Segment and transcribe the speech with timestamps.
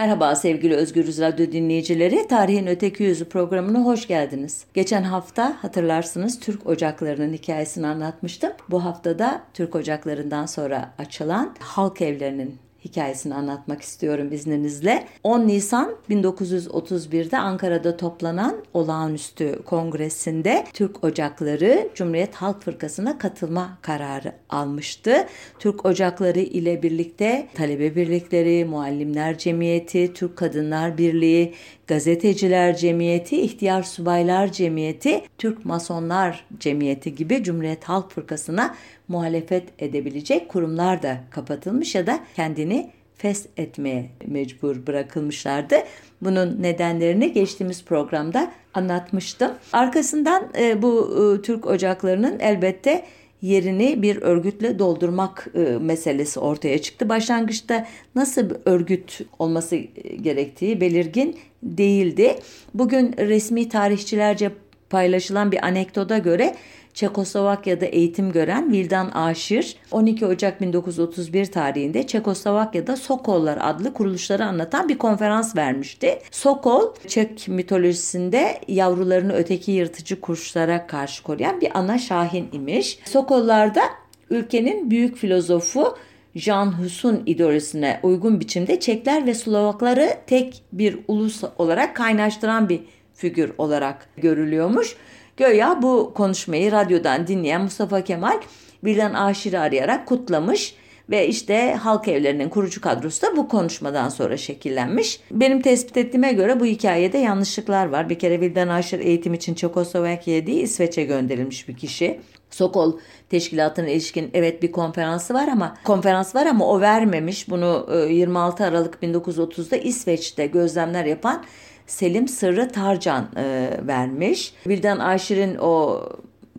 [0.00, 2.28] Merhaba sevgili Özgürüz Radyo dinleyicileri.
[2.28, 4.64] Tarihin Öteki Yüzü programına hoş geldiniz.
[4.74, 8.52] Geçen hafta hatırlarsınız Türk ocaklarının hikayesini anlatmıştım.
[8.70, 15.06] Bu haftada Türk ocaklarından sonra açılan halk evlerinin hikayesini anlatmak istiyorum izninizle.
[15.24, 25.26] 10 Nisan 1931'de Ankara'da toplanan olağanüstü kongresinde Türk Ocakları Cumhuriyet Halk Fırkası'na katılma kararı almıştı.
[25.58, 31.54] Türk Ocakları ile birlikte talebe birlikleri, muallimler cemiyeti, Türk Kadınlar Birliği,
[31.86, 38.74] Gazeteciler Cemiyeti, İhtiyar Subaylar Cemiyeti, Türk Masonlar Cemiyeti gibi Cumhuriyet Halk Fırkası'na
[39.10, 45.76] muhalefet edebilecek kurumlar da kapatılmış ya da kendini fes etmeye mecbur bırakılmışlardı.
[46.22, 49.50] Bunun nedenlerini geçtiğimiz programda anlatmıştım.
[49.72, 53.04] Arkasından e, bu e, Türk ocaklarının elbette
[53.42, 57.08] yerini bir örgütle doldurmak e, meselesi ortaya çıktı.
[57.08, 59.76] Başlangıçta nasıl bir örgüt olması
[60.22, 62.38] gerektiği belirgin değildi.
[62.74, 64.50] Bugün resmi tarihçilerce
[64.90, 66.54] paylaşılan bir anekdota göre
[66.94, 74.98] Çekoslovakya'da eğitim gören Vildan Aşir 12 Ocak 1931 tarihinde Çekoslovakya'da Sokollar adlı kuruluşları anlatan bir
[74.98, 76.18] konferans vermişti.
[76.30, 82.98] Sokol, Çek mitolojisinde yavrularını öteki yırtıcı kuşlara karşı koruyan bir ana şahin imiş.
[83.04, 83.82] Sokollarda
[84.30, 85.96] ülkenin büyük filozofu
[86.34, 92.80] Jean Hus'un ideolojisine uygun biçimde Çekler ve Slovakları tek bir ulus olarak kaynaştıran bir
[93.14, 94.96] figür olarak görülüyormuş.
[95.40, 98.40] Göya bu konuşmayı radyodan dinleyen Mustafa Kemal
[98.84, 100.74] Vildan Aşir'i arayarak kutlamış
[101.10, 105.20] ve işte halk evlerinin kurucu kadrosu da bu konuşmadan sonra şekillenmiş.
[105.30, 108.10] Benim tespit ettiğime göre bu hikayede yanlışlıklar var.
[108.10, 112.20] Bir kere Vildan Aşir eğitim için Çekoslovakya'ya değil İsveç'e gönderilmiş bir kişi.
[112.50, 112.98] Sokol
[113.30, 117.50] teşkilatına ilişkin evet bir konferansı var ama konferans var ama o vermemiş.
[117.50, 121.44] Bunu 26 Aralık 1930'da İsveç'te gözlemler yapan
[121.90, 124.54] Selim Sırrı Tarcan e, vermiş.
[124.66, 126.02] Vildan Aşir'in o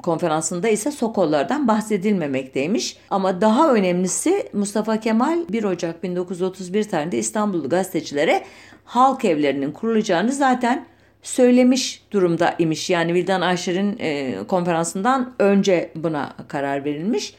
[0.03, 2.97] konferansında ise Sokollardan bahsedilmemekteymiş.
[3.09, 8.43] Ama daha önemlisi Mustafa Kemal 1 Ocak 1931 tarihinde İstanbullu gazetecilere
[8.85, 10.85] halk evlerinin kurulacağını zaten
[11.21, 12.89] söylemiş durumda imiş.
[12.89, 17.35] Yani Vildan Aşir'in e, konferansından önce buna karar verilmiş.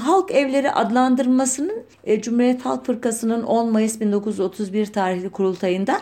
[0.00, 6.00] Halk evleri adlandırmasının e, Cumhuriyet Halk Fırkası'nın 10 Mayıs 1931 tarihli kurultayında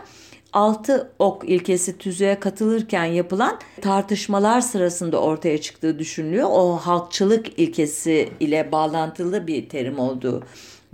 [0.52, 6.48] altı ok ilkesi tüzüğe katılırken yapılan tartışmalar sırasında ortaya çıktığı düşünülüyor.
[6.52, 10.42] O halkçılık ilkesi ile bağlantılı bir terim olduğu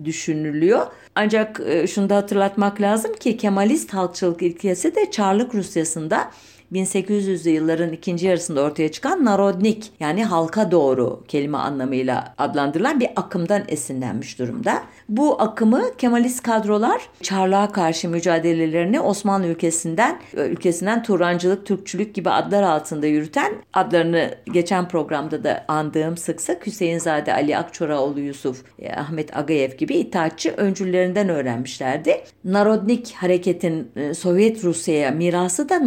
[0.04, 0.86] düşünülüyor.
[1.14, 6.30] Ancak e, şunu da hatırlatmak lazım ki Kemalist halkçılık ilkesi de Çarlık Rusyası'nda
[6.72, 13.62] 1800'lü yılların ikinci yarısında ortaya çıkan narodnik yani halka doğru kelime anlamıyla adlandırılan bir akımdan
[13.68, 14.82] esinlenmiş durumda.
[15.08, 23.06] Bu akımı Kemalist kadrolar Çarlığa karşı mücadelelerini Osmanlı ülkesinden ülkesinden Turancılık, Türkçülük gibi adlar altında
[23.06, 29.70] yürüten adlarını geçen programda da andığım sık sık Hüseyinzade Ali Akçoraoğlu Yusuf, e, Ahmet Agayev
[29.76, 32.20] gibi itaatçı öncüllerinden öğrenmişlerdi.
[32.44, 35.78] Narodnik hareketin e, Sovyet Rusya'ya mirası da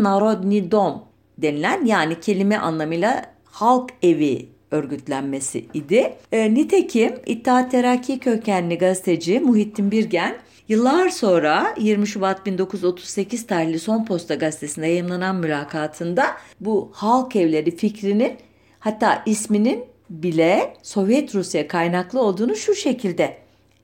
[0.72, 1.04] Narodnidom
[1.38, 6.14] denilen yani kelime anlamıyla halk evi örgütlenmesi idi.
[6.32, 10.38] E, nitekim İttihat Terakki kökenli gazeteci Muhittin Birgen
[10.68, 16.26] Yıllar sonra 20 Şubat 1938 tarihli Son Posta gazetesinde yayınlanan mülakatında
[16.59, 18.38] bu halk evleri fikrinin
[18.80, 23.38] hatta isminin bile Sovyet Rusya kaynaklı olduğunu şu şekilde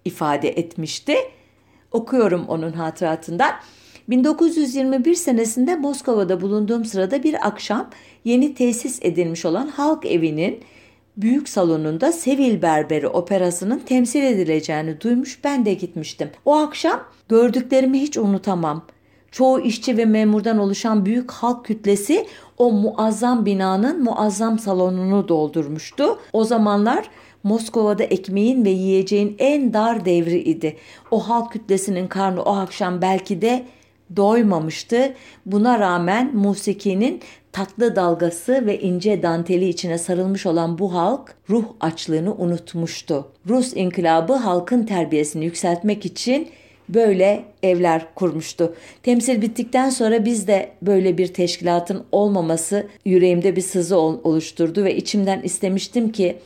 [0.05, 1.15] ifade etmişti.
[1.91, 3.51] Okuyorum onun hatıratından.
[4.09, 7.89] 1921 senesinde Moskova'da bulunduğum sırada bir akşam
[8.25, 10.59] yeni tesis edilmiş olan halk evinin
[11.17, 16.29] büyük salonunda Sevil Berberi operasının temsil edileceğini duymuş ben de gitmiştim.
[16.45, 18.85] O akşam gördüklerimi hiç unutamam.
[19.31, 26.19] Çoğu işçi ve memurdan oluşan büyük halk kütlesi o muazzam binanın muazzam salonunu doldurmuştu.
[26.33, 27.09] O zamanlar
[27.43, 30.77] Moskova'da ekmeğin ve yiyeceğin en dar devri idi.
[31.11, 33.65] O halk kütlesinin karnı o akşam belki de
[34.15, 35.13] doymamıştı.
[35.45, 37.21] Buna rağmen musikinin
[37.51, 43.27] tatlı dalgası ve ince danteli içine sarılmış olan bu halk ruh açlığını unutmuştu.
[43.49, 46.47] Rus inkılabı halkın terbiyesini yükseltmek için
[46.89, 48.75] böyle evler kurmuştu.
[49.03, 55.41] Temsil bittikten sonra biz de böyle bir teşkilatın olmaması yüreğimde bir sızı oluşturdu ve içimden
[55.41, 56.37] istemiştim ki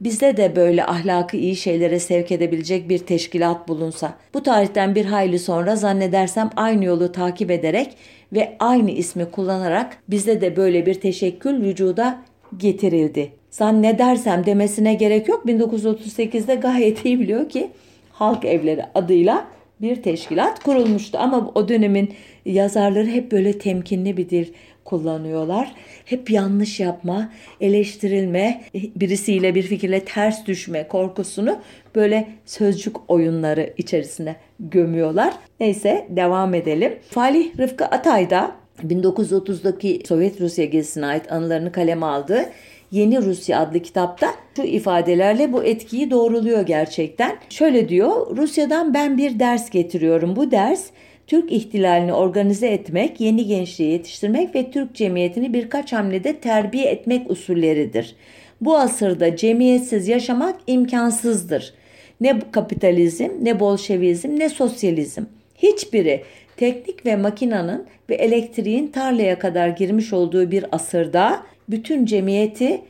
[0.00, 4.14] bizde de böyle ahlakı iyi şeylere sevk edebilecek bir teşkilat bulunsa.
[4.34, 7.96] Bu tarihten bir hayli sonra zannedersem aynı yolu takip ederek
[8.32, 12.18] ve aynı ismi kullanarak bizde de böyle bir teşekkül vücuda
[12.56, 13.32] getirildi.
[13.50, 15.44] Zannedersem demesine gerek yok.
[15.46, 17.70] 1938'de gayet iyi biliyor ki
[18.12, 19.46] halk evleri adıyla
[19.80, 21.18] bir teşkilat kurulmuştu.
[21.18, 22.14] Ama o dönemin
[22.44, 24.46] yazarları hep böyle temkinli bir dil
[24.86, 25.74] kullanıyorlar.
[26.04, 31.58] Hep yanlış yapma, eleştirilme, birisiyle bir fikirle ters düşme korkusunu
[31.94, 35.34] böyle sözcük oyunları içerisine gömüyorlar.
[35.60, 36.98] Neyse devam edelim.
[37.10, 38.52] Falih Rıfkı Atay da
[38.82, 42.46] 1930'daki Sovyet Rusya gezisine ait anılarını kaleme aldı.
[42.90, 47.36] Yeni Rusya adlı kitapta şu ifadelerle bu etkiyi doğruluyor gerçekten.
[47.50, 50.36] Şöyle diyor, Rusya'dan ben bir ders getiriyorum.
[50.36, 50.86] Bu ders
[51.26, 58.16] Türk ihtilalini organize etmek, yeni gençliği yetiştirmek ve Türk cemiyetini birkaç hamlede terbiye etmek usulleridir.
[58.60, 61.74] Bu asırda cemiyetsiz yaşamak imkansızdır.
[62.20, 65.22] Ne kapitalizm, ne bolşevizm, ne sosyalizm.
[65.54, 66.22] Hiçbiri
[66.56, 72.80] teknik ve makinanın ve elektriğin tarlaya kadar girmiş olduğu bir asırda bütün cemiyeti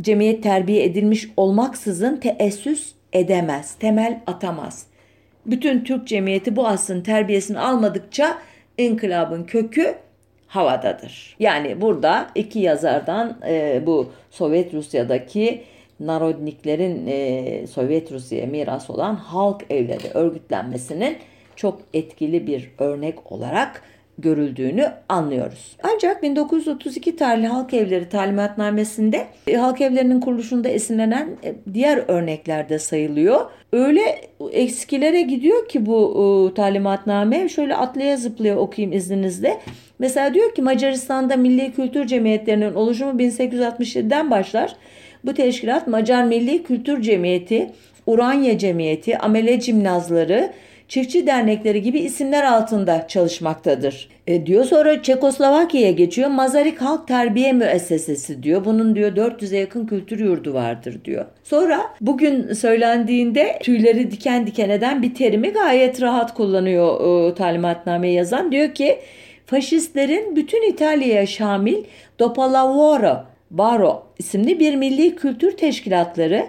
[0.00, 4.89] cemiyet terbiye edilmiş olmaksızın teessüs edemez, temel atamaz.
[5.46, 8.38] Bütün Türk cemiyeti bu asrın terbiyesini almadıkça
[8.78, 9.94] inkılabın kökü
[10.46, 11.36] havadadır.
[11.38, 15.64] Yani burada iki yazardan e, bu Sovyet Rusya'daki
[16.00, 21.16] Narodniklerin e, Sovyet Rusya'ya miras olan halk evleri örgütlenmesinin
[21.56, 23.82] çok etkili bir örnek olarak
[24.20, 25.76] görüldüğünü anlıyoruz.
[25.82, 33.40] Ancak 1932 tarihli halk evleri talimatnamesinde e, halk evlerinin kuruluşunda esinlenen e, diğer örneklerde sayılıyor.
[33.72, 34.20] Öyle
[34.52, 39.60] eksikilere gidiyor ki bu e, talimatname şöyle atlaya zıplaya okuyayım izninizle.
[39.98, 44.76] Mesela diyor ki Macaristan'da milli kültür cemiyetlerinin oluşumu 1867'den başlar.
[45.24, 47.70] Bu teşkilat Macar Milli Kültür Cemiyeti,
[48.06, 50.52] Uranya Cemiyeti, Amele Cimnazları,
[50.90, 54.08] çiftçi dernekleri gibi isimler altında çalışmaktadır.
[54.26, 56.30] E, diyor sonra Çekoslovakya'ya geçiyor.
[56.30, 58.64] Mazarik Halk Terbiye Müessesesi diyor.
[58.64, 61.24] Bunun diyor 400'e yakın kültür yurdu vardır diyor.
[61.44, 68.52] Sonra bugün söylendiğinde tüyleri diken diken eden bir terimi gayet rahat kullanıyor e, talimatname yazan.
[68.52, 68.98] Diyor ki
[69.46, 71.84] faşistlerin bütün İtalya'ya şamil
[72.18, 76.46] Dopolavoro Baro isimli bir milli kültür teşkilatları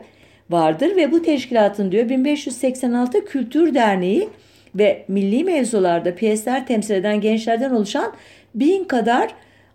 [0.52, 4.30] vardır ve bu teşkilatın diyor 1586 Kültür Derneği
[4.76, 8.14] ve milli mevzularda piyesler temsil eden gençlerden oluşan
[8.56, 9.30] bin kadar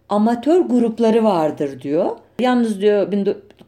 [0.08, 2.10] amatör grupları vardır diyor.
[2.40, 3.12] Yalnız diyor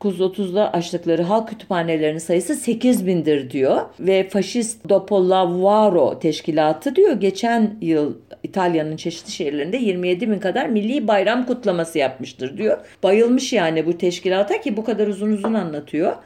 [0.00, 3.80] 1930'da açtıkları halk kütüphanelerinin sayısı 8 bindir diyor.
[4.00, 11.46] Ve faşist Dopolavoro teşkilatı diyor geçen yıl İtalya'nın çeşitli şehirlerinde 27 bin kadar milli bayram
[11.46, 12.78] kutlaması yapmıştır diyor.
[13.02, 16.16] Bayılmış yani bu teşkilata ki bu kadar uzun uzun anlatıyor.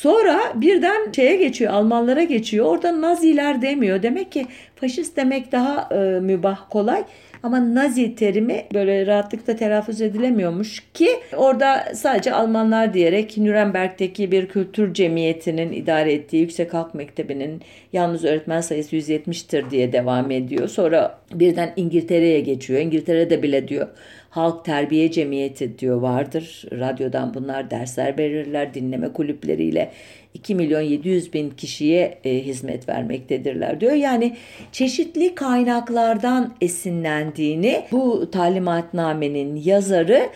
[0.00, 2.66] Sonra birden şeye geçiyor, Almanlara geçiyor.
[2.66, 4.02] Orada Naziler demiyor.
[4.02, 7.04] Demek ki faşist demek daha e, mübah, kolay.
[7.42, 14.94] Ama Nazi terimi böyle rahatlıkla telaffuz edilemiyormuş ki orada sadece Almanlar diyerek Nürnberg'deki bir kültür
[14.94, 17.62] cemiyetinin idare ettiği Yüksek Halk Mektebi'nin
[17.92, 20.68] yalnız öğretmen sayısı 170'tir diye devam ediyor.
[20.68, 22.80] Sonra birden İngiltere'ye geçiyor.
[22.80, 23.88] İngiltere'de bile diyor
[24.30, 26.64] Halk Terbiye Cemiyeti diyor vardır.
[26.72, 29.92] Radyodan bunlar dersler verirler dinleme kulüpleriyle
[30.34, 33.92] 2 milyon 700 bin kişiye e, hizmet vermektedirler diyor.
[33.92, 34.36] Yani
[34.72, 40.28] çeşitli kaynaklardan esinlendiğini bu talimatnamenin yazarı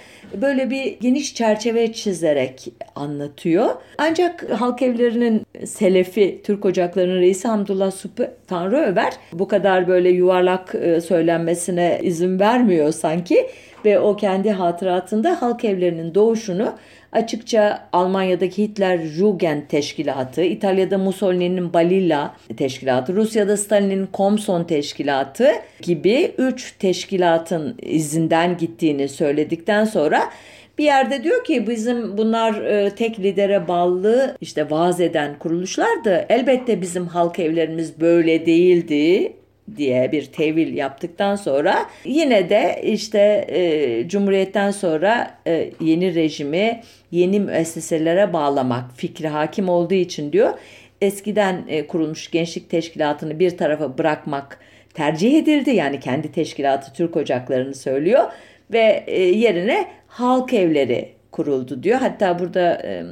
[0.43, 3.70] böyle bir geniş çerçeve çizerek anlatıyor.
[3.99, 10.75] Ancak halk evlerinin selefi Türk Ocakları'nın reisi Hamdullah Supi Tanrı Över bu kadar böyle yuvarlak
[10.75, 13.46] e, söylenmesine izin vermiyor sanki
[13.84, 16.72] ve o kendi hatıratında halk evlerinin doğuşunu
[17.12, 25.48] açıkça Almanya'daki Hitler Jugend Teşkilatı, İtalya'da Mussolini'nin Balilla Teşkilatı, Rusya'da Stalin'in Komson Teşkilatı
[25.82, 30.31] gibi üç teşkilatın izinden gittiğini söyledikten sonra
[30.79, 36.26] bir yerde diyor ki bizim bunlar e, tek lidere bağlı işte vaaz eden kuruluşlardı.
[36.29, 39.32] Elbette bizim halk evlerimiz böyle değildi
[39.77, 46.81] diye bir tevil yaptıktan sonra yine de işte e, Cumhuriyet'ten sonra e, yeni rejimi
[47.11, 50.55] yeni müesseselere bağlamak fikri hakim olduğu için diyor
[51.01, 54.59] eskiden e, kurulmuş gençlik teşkilatını bir tarafa bırakmak
[54.94, 55.71] tercih edildi.
[55.71, 58.25] Yani kendi teşkilatı Türk Ocakları'nı söylüyor
[58.73, 61.99] ve e, yerine halk evleri kuruldu diyor.
[61.99, 63.03] Hatta burada e,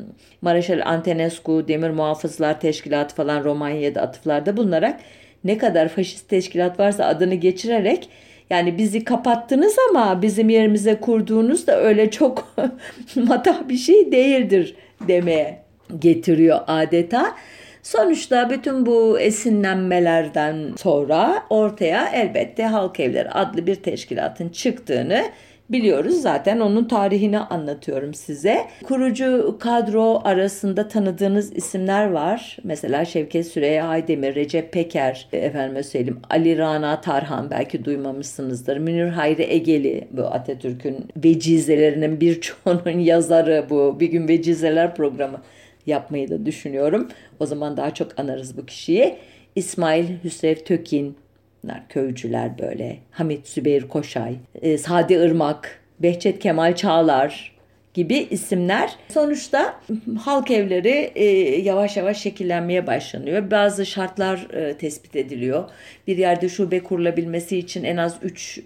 [0.42, 5.00] Mareşal Antonescu, Demir Muhafızlar Teşkilatı falan Romanya'da atıflarda bulunarak
[5.44, 8.08] ne kadar faşist teşkilat varsa adını geçirerek
[8.50, 12.54] yani bizi kapattınız ama bizim yerimize kurduğunuz da öyle çok
[13.16, 14.74] matah bir şey değildir
[15.08, 15.58] demeye
[15.98, 17.34] getiriyor adeta.
[17.82, 25.24] Sonuçta bütün bu esinlenmelerden sonra ortaya elbette Halk Evleri adlı bir teşkilatın çıktığını
[25.72, 28.66] biliyoruz zaten onun tarihini anlatıyorum size.
[28.84, 32.56] Kurucu kadro arasında tanıdığınız isimler var.
[32.64, 38.76] Mesela Şevket Süreyya Aydemir, Recep Peker, efendime söyleyeyim Ali Rana Tarhan belki duymamışsınızdır.
[38.76, 44.00] Münir Hayri Egeli bu Atatürk'ün vecizelerinin birçoğunun yazarı bu.
[44.00, 45.40] Bir gün vecizeler programı
[45.86, 47.08] yapmayı da düşünüyorum.
[47.40, 49.16] O zaman daha çok anarız bu kişiyi.
[49.56, 51.16] İsmail Hüsrev Tökin,
[51.62, 52.98] Bunlar köycüler böyle.
[53.10, 57.52] Hamit Zübeyir Koşay, e, Sadi Irmak, Behçet Kemal Çağlar
[57.94, 58.96] gibi isimler.
[59.08, 59.80] Sonuçta
[60.20, 61.24] halk evleri e,
[61.60, 63.50] yavaş yavaş şekillenmeye başlanıyor.
[63.50, 65.64] Bazı şartlar e, tespit ediliyor.
[66.06, 68.62] Bir yerde şube kurulabilmesi için en az 3 e,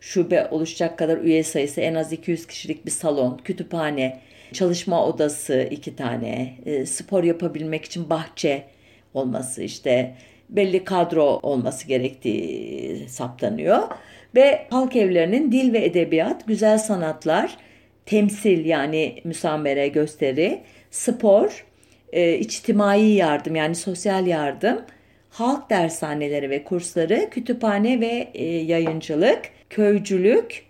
[0.00, 4.20] şube oluşacak kadar üye sayısı, en az 200 kişilik bir salon, kütüphane,
[4.52, 8.64] çalışma odası iki tane, e, spor yapabilmek için bahçe
[9.14, 10.14] olması işte
[10.48, 13.82] belli kadro olması gerektiği saptanıyor.
[14.34, 17.56] Ve halk evlerinin dil ve edebiyat, güzel sanatlar,
[18.06, 20.60] temsil yani müsamere, gösteri,
[20.90, 21.66] spor,
[22.12, 24.82] e, içtimai yardım yani sosyal yardım,
[25.30, 30.66] halk dershaneleri ve kursları, kütüphane ve e, yayıncılık, köycülük,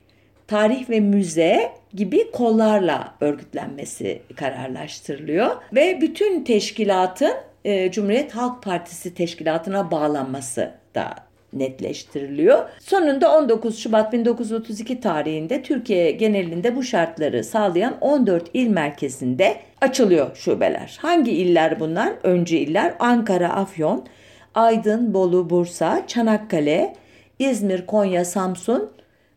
[0.46, 5.56] tarih ve müze gibi kollarla örgütlenmesi kararlaştırılıyor.
[5.74, 7.32] Ve bütün teşkilatın
[7.66, 11.14] e, Cumhuriyet Halk Partisi teşkilatına bağlanması da
[11.52, 12.68] netleştiriliyor.
[12.80, 20.98] Sonunda 19 Şubat 1932 tarihinde Türkiye genelinde bu şartları sağlayan 14 il merkezinde açılıyor şubeler.
[21.02, 22.12] Hangi iller bunlar?
[22.22, 24.06] Öncü iller Ankara, Afyon,
[24.54, 26.96] Aydın, Bolu, Bursa, Çanakkale,
[27.38, 28.90] İzmir, Konya, Samsun,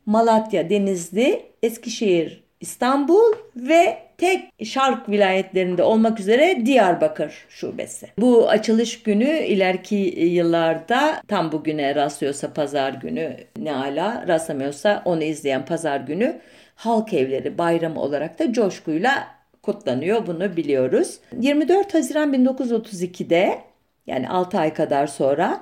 [0.06, 8.08] Malatya, Denizli, Eskişehir, İstanbul ve tek şark vilayetlerinde olmak üzere Diyarbakır şubesi.
[8.18, 15.66] Bu açılış günü ileriki yıllarda tam bugüne rastlıyorsa pazar günü ne ala rastlamıyorsa onu izleyen
[15.66, 16.40] pazar günü
[16.76, 19.28] halk evleri bayramı olarak da coşkuyla
[19.64, 21.20] kutlanıyor bunu biliyoruz.
[21.40, 23.60] 24 Haziran 1932'de
[24.08, 25.62] yani 6 ay kadar sonra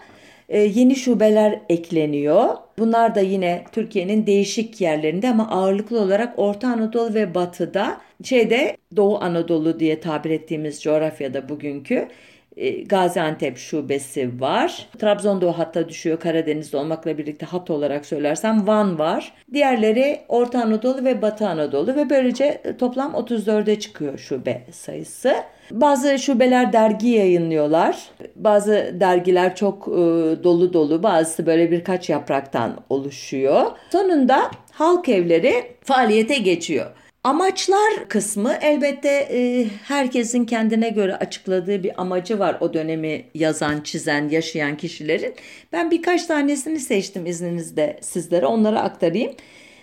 [0.50, 2.58] e, yeni şubeler ekleniyor.
[2.80, 9.24] Bunlar da yine Türkiye'nin değişik yerlerinde ama ağırlıklı olarak Orta Anadolu ve Batı'da şeyde Doğu
[9.24, 12.08] Anadolu diye tabir ettiğimiz coğrafyada bugünkü
[12.58, 14.88] e, Gaziantep şubesi var.
[15.00, 19.34] Trabzon'da hatta düşüyor Karadeniz'de olmakla birlikte hat olarak söylersem Van var.
[19.54, 25.36] Diğerleri Orta Anadolu ve Batı Anadolu ve böylece toplam 34'e çıkıyor şube sayısı.
[25.72, 28.10] Bazı şubeler dergi yayınlıyorlar.
[28.36, 29.92] Bazı dergiler çok e,
[30.44, 33.66] dolu dolu, bazısı böyle birkaç yapraktan oluşuyor.
[33.92, 36.86] Sonunda halk evleri faaliyete geçiyor.
[37.24, 44.30] Amaçlar kısmı elbette e, herkesin kendine göre açıkladığı bir amacı var o dönemi yazan, çizen,
[44.30, 45.36] yaşayan kişilerin.
[45.74, 49.32] Ben birkaç tanesini seçtim izninizle sizlere onları aktarayım.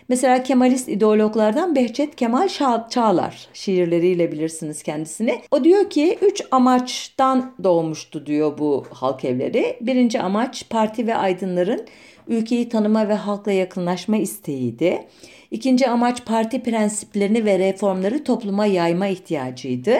[0.08, 2.48] Mesela Kemalist ideologlardan Behçet Kemal
[2.90, 5.40] Çağlar şiirleriyle bilirsiniz kendisini.
[5.50, 9.76] O diyor ki üç amaçtan doğmuştu diyor bu halk evleri.
[9.80, 11.86] Birinci amaç parti ve aydınların
[12.28, 15.04] ülkeyi tanıma ve halkla yakınlaşma isteğiydi.
[15.50, 19.96] İkinci amaç parti prensiplerini ve reformları topluma yayma ihtiyacıydı.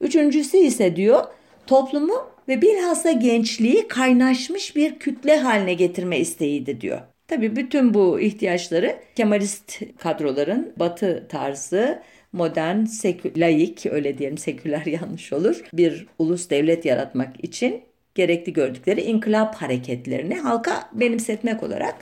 [0.00, 1.24] Üçüncüsü ise diyor
[1.66, 2.14] toplumu
[2.48, 7.11] ve bilhassa gençliği kaynaşmış bir kütle haline getirme isteğiydi diyor.
[7.32, 15.32] Tabii bütün bu ihtiyaçları Kemalist kadroların batı tarzı modern, sekü, laik öyle diyelim seküler yanlış
[15.32, 17.82] olur bir ulus devlet yaratmak için
[18.14, 21.96] gerekli gördükleri inkılap hareketlerini halka benimsetmek olarak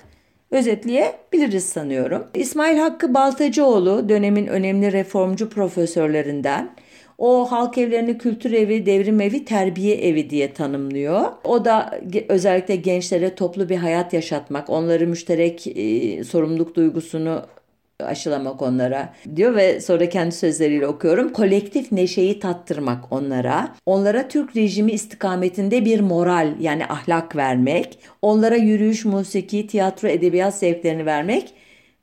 [0.50, 2.26] özetleyebiliriz sanıyorum.
[2.34, 6.70] İsmail Hakkı Baltacıoğlu dönemin önemli reformcu profesörlerinden
[7.20, 11.24] o halk evlerini kültür evi, devrim evi, terbiye evi diye tanımlıyor.
[11.44, 17.42] O da özellikle gençlere toplu bir hayat yaşatmak, onları müşterek e, sorumluluk duygusunu
[18.00, 21.32] aşılamak onlara diyor ve sonra kendi sözleriyle okuyorum.
[21.32, 29.04] Kolektif neşeyi tattırmak onlara, onlara Türk rejimi istikametinde bir moral yani ahlak vermek, onlara yürüyüş,
[29.04, 31.54] musiki, tiyatro, edebiyat zevklerini vermek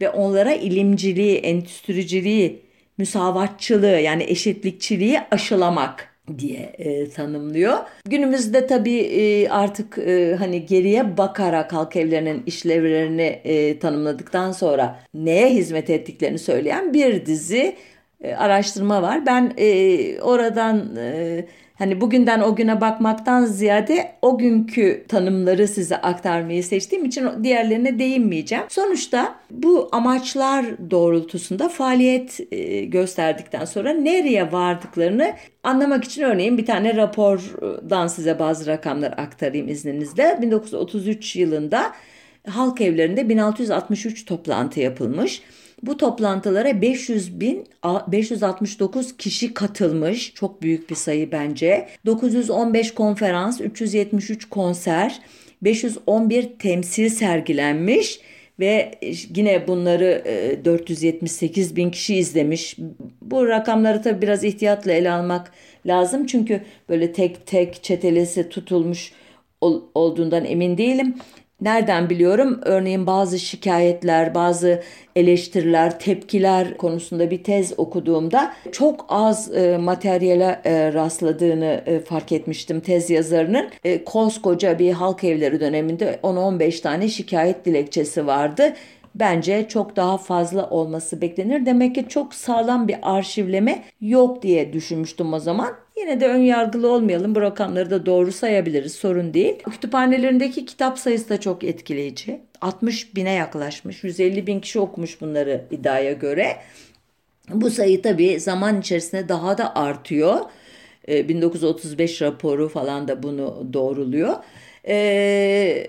[0.01, 2.66] ve onlara ilimciliği, endüstriciliği,
[2.97, 7.77] müsavatçılığı yani eşitlikçiliği aşılamak diye e, tanımlıyor.
[8.05, 15.49] Günümüzde tabii e, artık e, hani geriye bakarak halk evlerinin işlevlerini e, tanımladıktan sonra neye
[15.49, 17.75] hizmet ettiklerini söyleyen bir dizi
[18.21, 19.25] e, araştırma var.
[19.25, 21.45] Ben e, oradan e,
[21.77, 28.63] hani bugünden o güne bakmaktan ziyade o günkü tanımları size aktarmayı seçtiğim için diğerlerine değinmeyeceğim.
[28.69, 36.95] Sonuçta bu amaçlar doğrultusunda faaliyet e, gösterdikten sonra nereye vardıklarını anlamak için örneğin bir tane
[36.95, 40.37] rapordan size bazı rakamlar aktarayım izninizle.
[40.41, 41.93] 1933 yılında
[42.47, 45.41] halk evlerinde 1663 toplantı yapılmış.
[45.83, 47.67] Bu toplantılara 500 bin
[48.07, 50.33] 569 kişi katılmış.
[50.33, 51.87] Çok büyük bir sayı bence.
[52.05, 55.19] 915 konferans, 373 konser,
[55.61, 58.19] 511 temsil sergilenmiş
[58.59, 58.91] ve
[59.35, 60.23] yine bunları
[60.65, 62.77] 478 bin kişi izlemiş.
[63.21, 65.51] Bu rakamları tabii biraz ihtiyatla ele almak
[65.85, 69.11] lazım çünkü böyle tek tek çetelesi tutulmuş
[69.95, 71.15] olduğundan emin değilim.
[71.61, 72.61] Nereden biliyorum?
[72.65, 74.83] Örneğin bazı şikayetler, bazı
[75.15, 82.79] eleştiriler, tepkiler konusunda bir tez okuduğumda çok az e, materyale e, rastladığını e, fark etmiştim
[82.79, 83.69] tez yazarının.
[83.83, 88.73] E, koskoca bir halk evleri döneminde 10-15 tane şikayet dilekçesi vardı.
[89.15, 91.65] Bence çok daha fazla olması beklenir.
[91.65, 95.86] Demek ki çok sağlam bir arşivleme yok diye düşünmüştüm o zaman.
[95.97, 97.35] Yine de ön yargılı olmayalım.
[97.35, 98.93] Bu rakamları da doğru sayabiliriz.
[98.93, 99.63] Sorun değil.
[99.71, 102.41] Kütüphanelerindeki kitap sayısı da çok etkileyici.
[102.61, 104.03] 60 bine yaklaşmış.
[104.03, 106.57] 150 bin kişi okumuş bunları iddiaya göre.
[107.49, 110.39] Bu sayı tabii zaman içerisinde daha da artıyor.
[111.07, 114.35] 1935 ee, raporu falan da bunu doğruluyor.
[114.87, 115.87] Ee,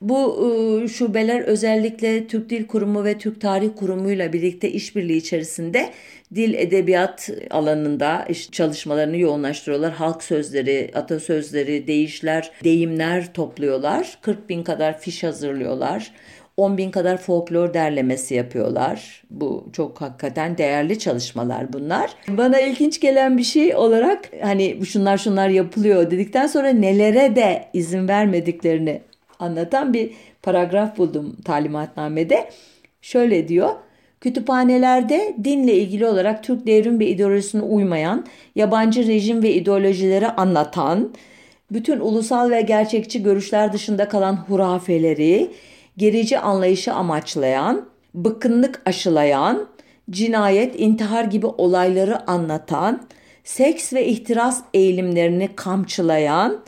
[0.00, 5.90] bu ıı, şubeler özellikle Türk Dil Kurumu ve Türk Tarih Kurumu ile birlikte işbirliği içerisinde
[6.34, 9.92] dil edebiyat alanında çalışmalarını yoğunlaştırıyorlar.
[9.92, 14.18] Halk sözleri, atasözleri, deyişler, deyimler topluyorlar.
[14.22, 16.12] 40 bin kadar fiş hazırlıyorlar.
[16.56, 19.22] 10 bin kadar folklor derlemesi yapıyorlar.
[19.30, 22.10] Bu çok hakikaten değerli çalışmalar bunlar.
[22.28, 28.08] Bana ilginç gelen bir şey olarak hani şunlar şunlar yapılıyor dedikten sonra nelere de izin
[28.08, 29.00] vermediklerini
[29.42, 30.10] anlatan bir
[30.42, 32.50] paragraf buldum talimatnamede.
[33.02, 33.70] Şöyle diyor.
[34.20, 41.10] Kütüphanelerde dinle ilgili olarak Türk devrim ve ideolojisine uymayan, yabancı rejim ve ideolojileri anlatan,
[41.70, 45.50] bütün ulusal ve gerçekçi görüşler dışında kalan hurafeleri,
[45.96, 49.66] gerici anlayışı amaçlayan, bıkkınlık aşılayan,
[50.10, 53.02] cinayet, intihar gibi olayları anlatan,
[53.44, 56.60] seks ve ihtiras eğilimlerini kamçılayan,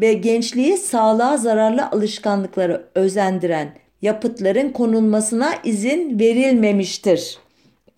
[0.00, 3.68] ve gençliği sağlığa zararlı alışkanlıkları özendiren
[4.02, 7.38] yapıtların konulmasına izin verilmemiştir.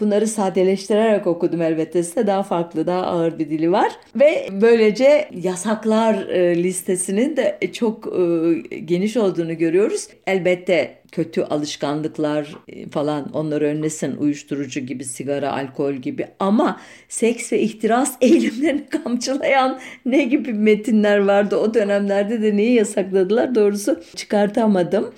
[0.00, 6.14] Bunları sadeleştirerek okudum elbette size daha farklı daha ağır bir dili var ve böylece yasaklar
[6.14, 10.09] e, listesinin de çok e, geniş olduğunu görüyoruz.
[10.27, 16.27] Elbette kötü alışkanlıklar e, falan onları önlesin uyuşturucu gibi sigara alkol gibi.
[16.38, 21.57] Ama seks ve ihtiras eğilimlerini kamçılayan ne gibi metinler vardı?
[21.57, 23.55] O dönemlerde de neyi yasakladılar?
[23.55, 25.14] Doğrusu çıkartamadım.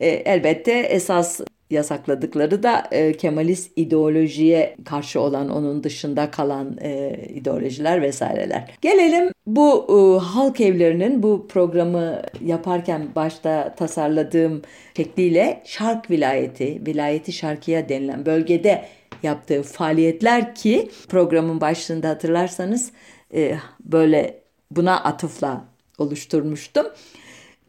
[0.00, 1.40] elbette esas
[1.72, 8.70] yasakladıkları da e, Kemalist ideolojiye karşı olan onun dışında kalan e, ideolojiler vesaireler.
[8.80, 14.62] Gelelim bu e, halk evlerinin bu programı yaparken başta tasarladığım
[14.96, 18.84] şekliyle Şark vilayeti, vilayeti Şarkiye denilen bölgede
[19.22, 22.92] yaptığı faaliyetler ki programın başlığında hatırlarsanız
[23.34, 25.64] e, böyle buna atıfla
[25.98, 26.86] oluşturmuştum.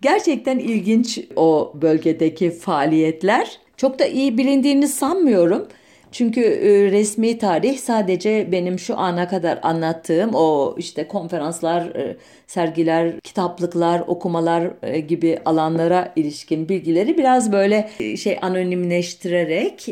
[0.04, 3.60] Gerçekten ilginç o bölgedeki faaliyetler.
[3.78, 5.68] Çok da iyi bilindiğini sanmıyorum.
[6.12, 13.20] Çünkü e, resmi tarih sadece benim şu ana kadar anlattığım o işte konferanslar, e, sergiler,
[13.20, 19.86] kitaplıklar, okumalar e, gibi alanlara ilişkin bilgileri biraz böyle şey anonimleştirerek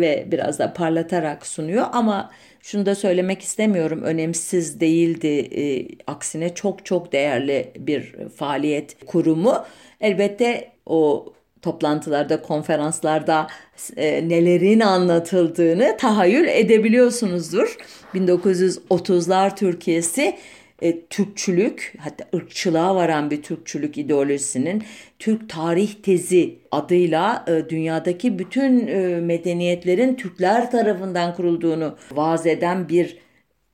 [0.00, 2.30] ve biraz da parlatarak sunuyor ama
[2.66, 5.48] şunu da söylemek istemiyorum önemsiz değildi
[6.06, 9.64] aksine çok çok değerli bir faaliyet kurumu.
[10.00, 13.46] Elbette o toplantılarda, konferanslarda
[13.96, 17.76] e, nelerin anlatıldığını tahayyül edebiliyorsunuzdur.
[18.14, 20.36] 1930'lar Türkiye'si
[20.82, 24.82] e, Türkçülük hatta ırkçılığa varan bir Türkçülük ideolojisinin
[25.18, 33.16] Türk tarih tezi adıyla e, dünyadaki bütün e, medeniyetlerin Türkler tarafından kurulduğunu vaz eden bir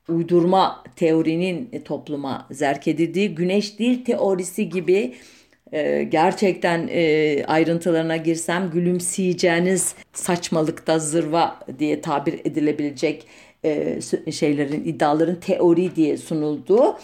[0.08, 5.14] uydurma teorinin e, topluma zerk edildiği güneş dil teorisi gibi
[5.72, 13.26] e, gerçekten e, ayrıntılarına girsem gülümseyeceğiniz saçmalıkta zırva diye tabir edilebilecek
[13.64, 14.00] e,
[14.32, 16.98] şeylerin iddiaların teori diye sunulduğu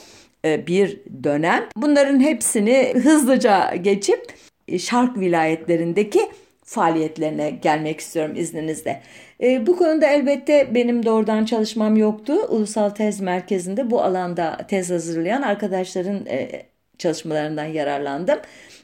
[0.44, 1.68] e, bir dönem.
[1.76, 4.32] Bunların hepsini hızlıca geçip
[4.68, 6.20] e, Şark vilayetlerindeki
[6.64, 9.02] faaliyetlerine gelmek istiyorum izninizle.
[9.42, 12.34] E, bu konuda elbette benim doğrudan çalışmam yoktu.
[12.48, 16.62] Ulusal Tez Merkezi'nde bu alanda tez hazırlayan arkadaşların e,
[16.98, 18.38] çalışmalarından yararlandım.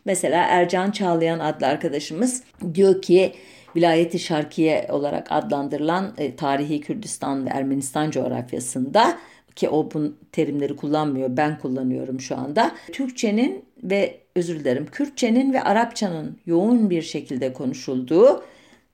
[0.04, 2.42] Mesela Ercan Çağlayan adlı arkadaşımız
[2.74, 3.32] diyor ki
[3.76, 9.18] Vilayeti Şarkiye olarak adlandırılan e, tarihi Kürdistan ve Ermenistan coğrafyasında
[9.56, 12.74] ki o bu terimleri kullanmıyor ben kullanıyorum şu anda.
[12.92, 18.44] Türkçenin ve özür dilerim Kürtçenin ve Arapçanın yoğun bir şekilde konuşulduğu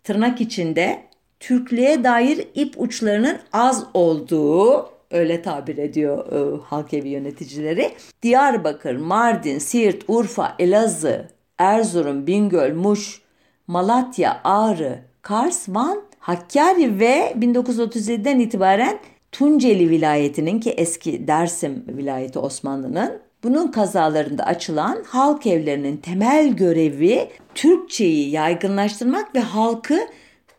[0.05, 1.03] tırnak içinde
[1.41, 7.91] Türklüğe dair ip uçlarının az olduğu öyle tabir ediyor e, halk evi yöneticileri.
[8.23, 13.23] Diyarbakır, Mardin, Siirt, Urfa, Elazığ, Erzurum, Bingöl, Muş,
[13.71, 18.99] Malatya, Ağrı, Kars, Van, Hakkari ve 1937'den itibaren
[19.33, 28.31] Tunceli vilayetinin ki eski Dersim vilayeti Osmanlı'nın bunun kazalarında açılan halk evlerinin temel görevi Türkçeyi
[28.31, 30.01] yaygınlaştırmak ve halkı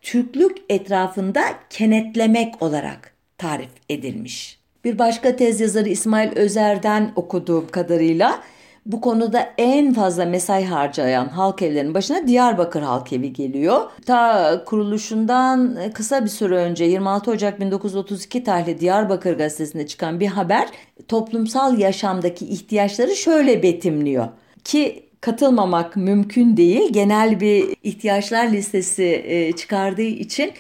[0.02, 4.60] Türklük etrafında kenetlemek olarak tarif edilmiş.
[4.84, 8.42] Bir başka tez yazarı İsmail Özer'den okuduğum kadarıyla
[8.86, 13.82] bu konuda en fazla mesai harcayan halk evlerinin başına Diyarbakır Halk Evi geliyor.
[14.06, 20.68] Ta kuruluşundan kısa bir süre önce 26 Ocak 1932 tarihli Diyarbakır gazetesinde çıkan bir haber
[21.08, 24.28] toplumsal yaşamdaki ihtiyaçları şöyle betimliyor.
[24.64, 26.94] Ki katılmamak mümkün değil.
[26.94, 30.52] Genel bir ihtiyaçlar listesi e, çıkardığı için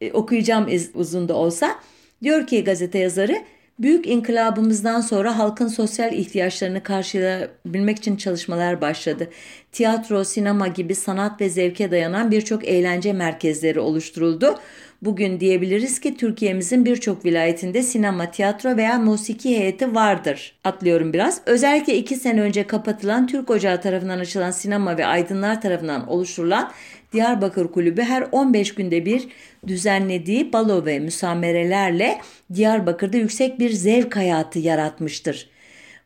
[0.00, 1.74] e, okuyacağım uzun da olsa.
[2.22, 3.36] Diyor ki gazete yazarı
[3.80, 9.30] Büyük inkılabımızdan sonra halkın sosyal ihtiyaçlarını karşılayabilmek için çalışmalar başladı.
[9.72, 14.58] Tiyatro, sinema gibi sanat ve zevke dayanan birçok eğlence merkezleri oluşturuldu.
[15.02, 20.54] Bugün diyebiliriz ki Türkiye'mizin birçok vilayetinde sinema, tiyatro veya musiki heyeti vardır.
[20.64, 21.40] Atlıyorum biraz.
[21.46, 26.70] Özellikle iki sene önce kapatılan Türk Ocağı tarafından açılan sinema ve aydınlar tarafından oluşturulan
[27.12, 29.28] Diyarbakır Kulübü her 15 günde bir
[29.66, 32.18] düzenlediği balo ve müsamerelerle
[32.54, 35.50] Diyarbakır'da yüksek bir zevk hayatı yaratmıştır.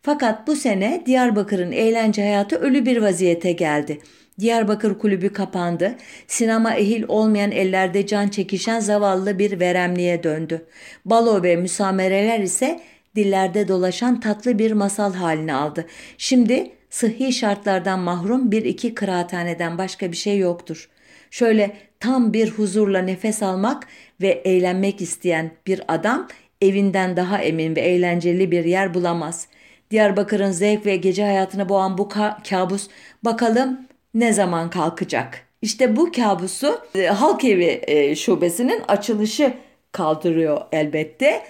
[0.03, 3.99] Fakat bu sene Diyarbakır'ın eğlence hayatı ölü bir vaziyete geldi.
[4.41, 5.95] Diyarbakır Kulübü kapandı.
[6.27, 10.67] Sinema ehil olmayan ellerde can çekişen zavallı bir veremliğe döndü.
[11.05, 12.81] Balo ve müsamereler ise
[13.17, 15.87] dillerde dolaşan tatlı bir masal halini aldı.
[16.19, 20.89] Şimdi sıhhi şartlardan mahrum bir iki kıraathaneden başka bir şey yoktur.
[21.31, 23.87] Şöyle tam bir huzurla nefes almak
[24.21, 26.29] ve eğlenmek isteyen bir adam
[26.61, 29.49] evinden daha emin ve eğlenceli bir yer bulamaz.
[29.91, 32.89] Diyarbakır'ın zevk ve gece hayatını boğan bu ka- kabus
[33.25, 33.81] bakalım
[34.15, 35.47] ne zaman kalkacak?
[35.63, 39.55] İşte bu kabusu e, Halk Evi e, şubesinin açılışı
[39.93, 41.43] kaldırıyor elbette.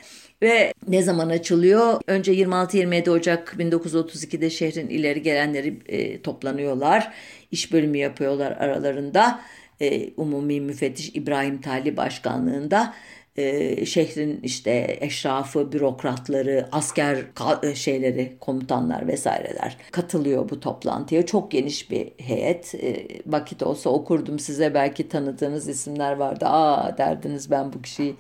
[0.45, 2.01] Ve ne zaman açılıyor?
[2.07, 7.13] Önce 26-27 Ocak 1932'de şehrin ileri gelenleri e, toplanıyorlar.
[7.51, 9.41] İş bölümü yapıyorlar aralarında
[9.81, 12.95] e, Umumi Müfettiş İbrahim Tali başkanlığında
[13.37, 17.19] e, şehrin işte eşrafı, bürokratları, asker
[17.63, 21.27] e, şeyleri, komutanlar vesaireler katılıyor bu toplantıya.
[21.27, 22.75] Çok geniş bir heyet.
[22.75, 26.47] E, vakit olsa okurdum size belki tanıdığınız isimler vardı.
[26.47, 28.15] Aa derdiniz ben bu kişiyi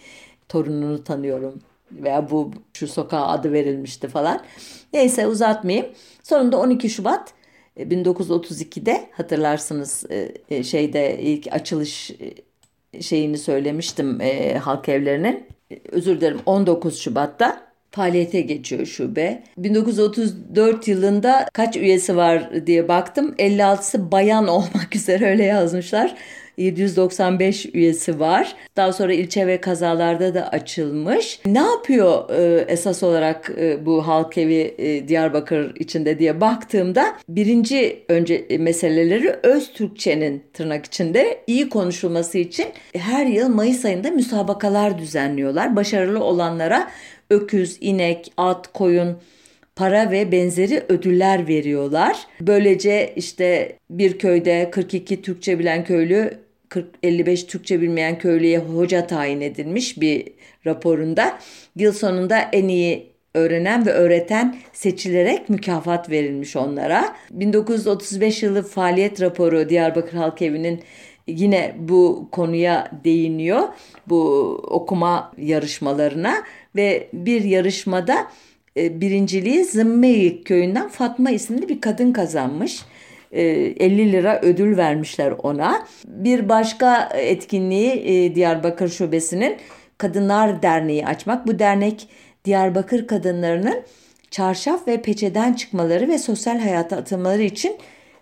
[0.48, 1.62] torununu tanıyorum
[2.02, 4.42] veya bu şu sokağa adı verilmişti falan.
[4.92, 5.86] Neyse uzatmayayım.
[6.22, 7.34] Sonunda 12 Şubat
[7.78, 14.20] 1932'de hatırlarsınız e, e, şeyde ilk açılış e, şeyini söylemiştim
[14.60, 15.46] halk evlerinin.
[15.92, 19.42] Özür dilerim 19 Şubat'ta faaliyete geçiyor şube.
[19.58, 23.34] 1934 yılında kaç üyesi var diye baktım.
[23.38, 26.14] 56'sı bayan olmak üzere öyle yazmışlar.
[26.56, 28.56] 795 üyesi var.
[28.76, 31.40] Daha sonra ilçe ve kazalarda da açılmış.
[31.46, 38.04] Ne yapıyor e, esas olarak e, bu halk evi e, Diyarbakır içinde diye baktığımda birinci
[38.08, 45.76] önce meseleleri öz Türkçenin tırnak içinde iyi konuşulması için her yıl Mayıs ayında müsabakalar düzenliyorlar.
[45.76, 46.90] Başarılı olanlara
[47.30, 49.16] öküz, inek, at, koyun
[49.76, 52.26] para ve benzeri ödüller veriyorlar.
[52.40, 56.43] Böylece işte bir köyde 42 Türkçe bilen köylü
[57.02, 60.28] 40-55 Türkçe bilmeyen köylüye hoca tayin edilmiş bir
[60.66, 61.38] raporunda.
[61.76, 67.16] Yıl sonunda en iyi öğrenen ve öğreten seçilerek mükafat verilmiş onlara.
[67.30, 70.82] 1935 yılı faaliyet raporu Diyarbakır Halk Evi'nin
[71.26, 73.68] yine bu konuya değiniyor.
[74.06, 74.20] Bu
[74.70, 76.34] okuma yarışmalarına
[76.76, 78.26] ve bir yarışmada
[78.76, 82.80] e, birinciliği Zımmeyik köyünden Fatma isimli bir kadın kazanmış.
[83.34, 85.86] 50 e, lira ödül vermişler ona.
[86.06, 89.56] Bir başka etkinliği e, Diyarbakır Şubesi'nin
[89.98, 91.46] Kadınlar Derneği açmak.
[91.46, 92.08] Bu dernek
[92.44, 93.82] Diyarbakır kadınlarının
[94.30, 97.76] çarşaf ve peçeden çıkmaları ve sosyal hayata atılmaları için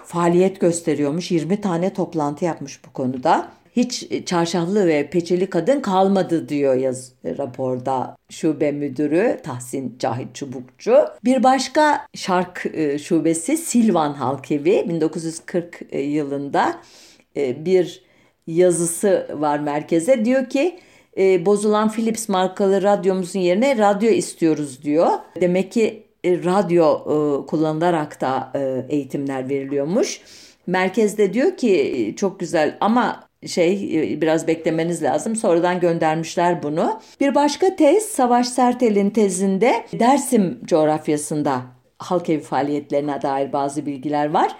[0.04, 1.30] faaliyet gösteriyormuş.
[1.30, 8.16] 20 tane toplantı yapmış bu konuda hiç çarşaflı ve peçeli kadın kalmadı diyor yaz raporda
[8.30, 10.96] şube müdürü Tahsin Cahit Çubukçu.
[11.24, 16.80] Bir başka şark e, şubesi Silvan Halk Evi 1940 e, yılında
[17.36, 18.02] e, bir
[18.46, 20.24] yazısı var merkeze.
[20.24, 20.78] Diyor ki
[21.46, 25.08] bozulan Philips markalı radyomuzun yerine radyo istiyoruz diyor.
[25.40, 27.04] Demek ki radyo
[27.46, 28.52] kullanılarak da
[28.88, 30.20] eğitimler veriliyormuş.
[30.66, 35.36] Merkezde diyor ki çok güzel ama şey biraz beklemeniz lazım.
[35.36, 37.00] Sonradan göndermişler bunu.
[37.20, 41.62] Bir başka tez Savaş Sertel'in tezinde Dersim coğrafyasında
[41.98, 44.56] halk evi faaliyetlerine dair bazı bilgiler var.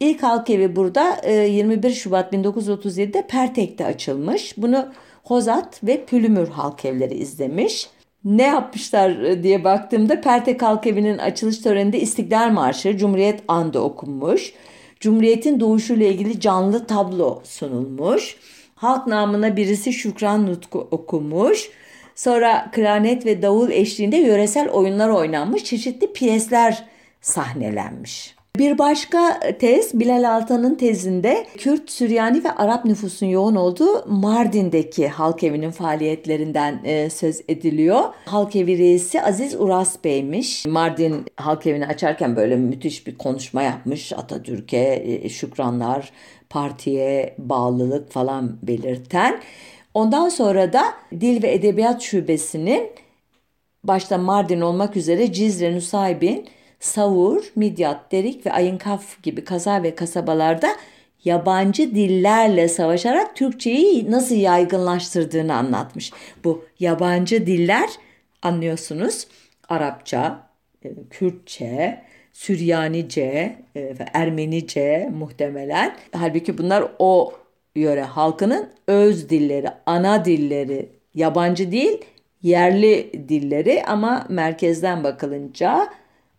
[0.00, 4.54] İlk halk evi burada 21 Şubat 1937'de Pertek'te açılmış.
[4.56, 4.88] Bunu
[5.24, 7.88] Hozat ve Pülümür halk evleri izlemiş.
[8.24, 14.52] Ne yapmışlar diye baktığımda Pertek Halk Evi'nin açılış töreninde İstiklal Marşı, Cumhuriyet Andı okunmuş.
[15.00, 18.36] Cumhuriyet'in doğuşuyla ilgili canlı tablo sunulmuş.
[18.74, 21.70] Halk namına birisi Şükran Nutku okumuş.
[22.14, 26.84] Sonra klarnet ve davul eşliğinde yöresel oyunlar oynanmış, çeşitli piyesler
[27.20, 28.39] sahnelenmiş.
[28.58, 35.44] Bir başka tez Bilal Altan'ın tezinde Kürt, Süryani ve Arap nüfusun yoğun olduğu Mardin'deki halk
[35.44, 38.02] evinin faaliyetlerinden e, söz ediliyor.
[38.24, 40.66] Halk evi reisi Aziz Uras Bey'miş.
[40.66, 44.12] Mardin halk evini açarken böyle müthiş bir konuşma yapmış.
[44.12, 46.12] Atatürk'e e, şükranlar,
[46.50, 49.40] partiye bağlılık falan belirten.
[49.94, 50.84] Ondan sonra da
[51.20, 52.90] Dil ve Edebiyat Şubesi'nin
[53.84, 56.48] başta Mardin olmak üzere Cizre Nusaybin
[56.80, 60.76] Savur, Midyat, Derik ve Ayınkaf gibi kaza ve kasabalarda
[61.24, 66.12] yabancı dillerle savaşarak Türkçeyi nasıl yaygınlaştırdığını anlatmış.
[66.44, 67.90] Bu yabancı diller
[68.42, 69.26] anlıyorsunuz
[69.68, 70.50] Arapça,
[70.84, 75.96] e, Kürtçe, Süryanice e, ve Ermenice muhtemelen.
[76.12, 77.32] Halbuki bunlar o
[77.74, 81.98] yöre halkının öz dilleri, ana dilleri, yabancı değil
[82.42, 85.88] yerli dilleri ama merkezden bakılınca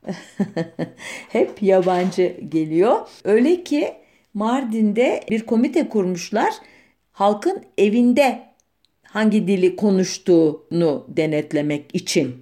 [1.29, 2.99] hep yabancı geliyor.
[3.23, 3.93] Öyle ki
[4.33, 6.53] Mardin'de bir komite kurmuşlar.
[7.11, 8.39] Halkın evinde
[9.03, 12.35] hangi dili konuştuğunu denetlemek için.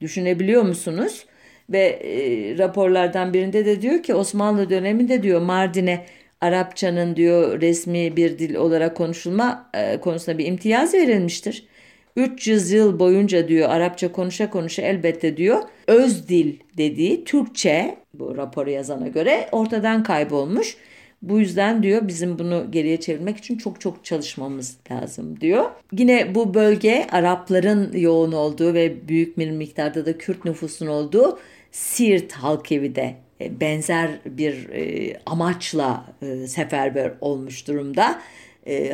[0.00, 1.26] Düşünebiliyor musunuz?
[1.70, 6.06] Ve e, raporlardan birinde de diyor ki Osmanlı döneminde diyor Mardin'e
[6.40, 11.66] Arapçanın diyor resmi bir dil olarak konuşulma e, konusunda bir imtiyaz verilmiştir.
[12.16, 18.70] 300 yıl boyunca diyor Arapça konuşa konuşa elbette diyor öz dil dediği Türkçe bu raporu
[18.70, 20.76] yazana göre ortadan kaybolmuş.
[21.22, 25.64] Bu yüzden diyor bizim bunu geriye çevirmek için çok çok çalışmamız lazım diyor.
[25.92, 31.38] Yine bu bölge Arapların yoğun olduğu ve büyük bir miktarda da Kürt nüfusun olduğu
[31.72, 38.20] Siirt halk evi de e, benzer bir e, amaçla e, seferber olmuş durumda.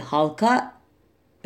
[0.02, 0.75] Halka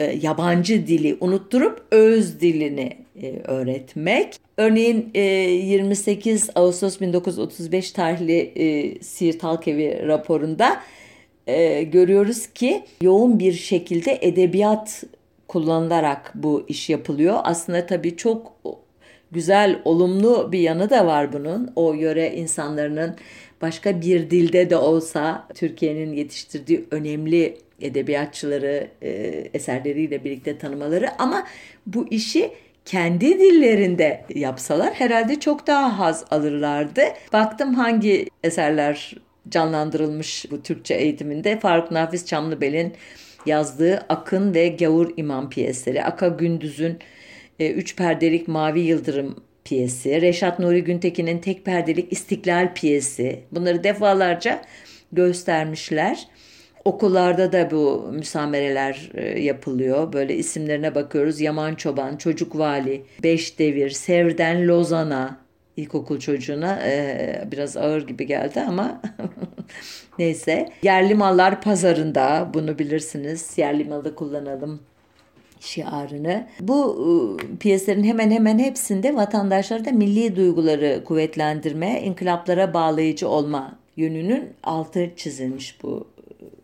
[0.01, 4.37] e, yabancı dili unutturup öz dilini e, öğretmek.
[4.57, 10.81] Örneğin e, 28 Ağustos 1935 tarihli e, Siirt Halkevi raporunda
[11.47, 15.05] e, görüyoruz ki yoğun bir şekilde edebiyat
[15.49, 17.39] kullanılarak bu iş yapılıyor.
[17.45, 18.53] Aslında tabii çok
[19.33, 21.73] güzel, olumlu bir yanı da var bunun.
[21.77, 23.17] O yöre insanların
[23.63, 29.11] başka bir dilde de olsa Türkiye'nin yetiştirdiği önemli edebiyatçıları e,
[29.55, 31.47] eserleriyle birlikte tanımaları ama
[31.87, 32.51] bu işi
[32.85, 37.03] kendi dillerinde yapsalar herhalde çok daha haz alırlardı.
[37.33, 39.15] Baktım hangi eserler
[39.49, 41.61] canlandırılmış bu Türkçe eğitiminde.
[41.61, 42.93] Faruk Nafiz Çamlıbel'in
[43.47, 46.05] yazdığı Akın ve Gavur İmam piyesleri.
[46.05, 46.99] Aka Gündüz'ün
[47.59, 50.23] e, Üç Perdelik Mavi Yıldırım piyesi.
[50.23, 53.41] Reşat Nuri Güntekin'in Tek Perdelik İstiklal piyesi.
[53.53, 54.63] Bunları defalarca
[55.13, 56.29] göstermişler.
[56.85, 60.13] Okullarda da bu müsamereler e, yapılıyor.
[60.13, 61.41] Böyle isimlerine bakıyoruz.
[61.41, 65.39] Yaman Çoban, Çocuk Vali, Beş Devir, Sevden Lozana,
[65.77, 69.03] ilkokul çocuğuna e, biraz ağır gibi geldi ama
[70.19, 70.73] neyse.
[70.83, 73.53] Yerli mallar pazarında bunu bilirsiniz.
[73.57, 74.81] Yerli malı kullanalım
[75.61, 76.47] şiarını.
[76.61, 76.97] Bu
[77.53, 85.83] e, piyeslerin hemen hemen hepsinde vatandaşlarda milli duyguları kuvvetlendirme, inkılaplara bağlayıcı olma yönünün altı çizilmiş
[85.83, 86.07] bu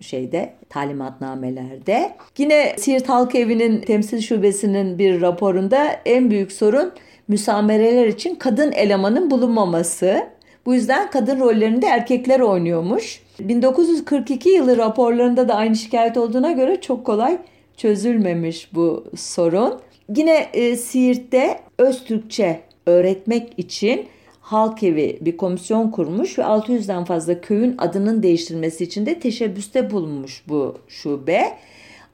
[0.07, 2.13] şeyde talimatnamelerde.
[2.39, 6.93] Yine Siirt Halk Evi'nin temsil şubesinin bir raporunda en büyük sorun
[7.29, 10.27] müsamereler için kadın elemanın bulunmaması.
[10.67, 13.23] Bu yüzden kadın rollerinde erkekler oynuyormuş.
[13.41, 17.39] 1942 yılı raporlarında da aynı şikayet olduğuna göre çok kolay
[17.77, 19.81] çözülmemiş bu sorun.
[20.17, 24.07] Yine e, Siirt'te Öztürkçe öğretmek için
[24.47, 30.43] Halk Evi bir komisyon kurmuş ve 600'den fazla köyün adının değiştirilmesi için de teşebbüste bulunmuş
[30.49, 31.53] bu şube.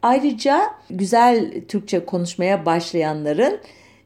[0.03, 3.59] Ayrıca güzel Türkçe konuşmaya başlayanların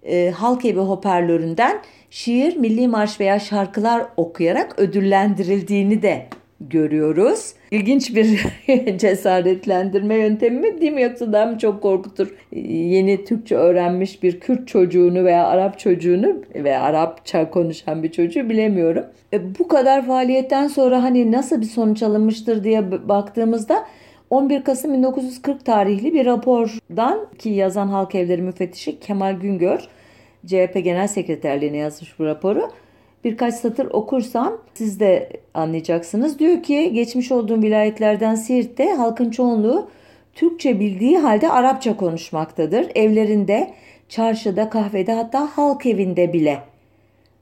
[0.03, 6.27] e, Halk Evi hoparlöründen şiir, milli marş veya şarkılar okuyarak ödüllendirildiğini de
[6.61, 7.53] görüyoruz.
[7.71, 8.47] İlginç bir
[8.99, 12.35] cesaretlendirme yöntemi mi değil mi yoksa daha mı çok korkutur?
[12.73, 19.05] Yeni Türkçe öğrenmiş bir Kürt çocuğunu veya Arap çocuğunu veya Arapça konuşan bir çocuğu bilemiyorum.
[19.33, 23.87] E, bu kadar faaliyetten sonra hani nasıl bir sonuç alınmıştır diye baktığımızda
[24.31, 29.89] 11 Kasım 1940 tarihli bir rapordan ki yazan Halk Evleri Müfettişi Kemal Güngör
[30.47, 32.71] CHP Genel Sekreterliğine yazmış bu raporu.
[33.27, 36.39] Birkaç satır okursam siz de anlayacaksınız.
[36.39, 39.89] Diyor ki geçmiş olduğum vilayetlerden Siirt'te halkın çoğunluğu
[40.35, 42.87] Türkçe bildiği halde Arapça konuşmaktadır.
[42.95, 43.71] Evlerinde,
[44.09, 46.59] çarşıda, kahvede hatta halk evinde bile.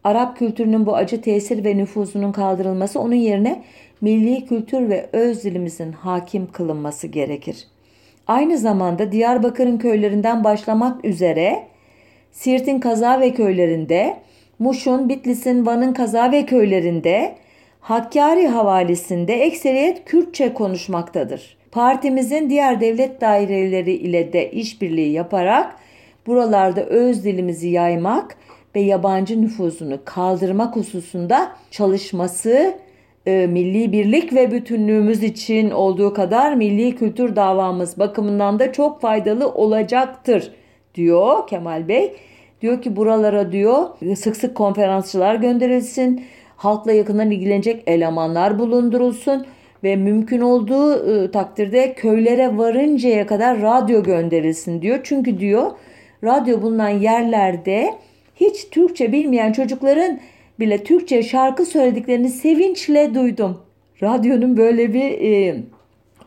[0.05, 3.62] Arap kültürünün bu acı tesir ve nüfuzunun kaldırılması onun yerine
[4.01, 7.68] milli kültür ve öz dilimizin hakim kılınması gerekir.
[8.27, 11.62] Aynı zamanda Diyarbakır'ın köylerinden başlamak üzere
[12.33, 14.25] Siirt'in kaza ve köylerinde,
[14.59, 17.35] Muş'un, Bitlis'in, Van'ın kaza ve köylerinde,
[17.81, 21.57] Hakkari havalisinde ekseriyet Kürtçe konuşmaktadır.
[21.73, 25.77] Partimizin diğer devlet daireleri ile de işbirliği yaparak
[26.27, 28.37] buralarda öz dilimizi yaymak
[28.75, 32.75] ve yabancı nüfuzunu kaldırmak hususunda çalışması
[33.27, 39.49] e, milli birlik ve bütünlüğümüz için olduğu kadar milli kültür davamız bakımından da çok faydalı
[39.49, 40.53] olacaktır
[40.95, 42.17] diyor Kemal Bey.
[42.64, 46.24] Diyor ki buralara diyor sık sık konferansçılar gönderilsin,
[46.57, 49.46] halkla yakından ilgilenecek elemanlar bulundurulsun
[49.83, 55.00] ve mümkün olduğu e, takdirde köylere varıncaya kadar radyo gönderilsin diyor.
[55.03, 55.70] Çünkü diyor
[56.24, 57.94] radyo bulunan yerlerde
[58.37, 60.20] hiç Türkçe bilmeyen çocukların
[60.61, 63.61] bile Türkçe şarkı söylediklerini sevinçle duydum.
[64.03, 65.57] Radyonun böyle bir e,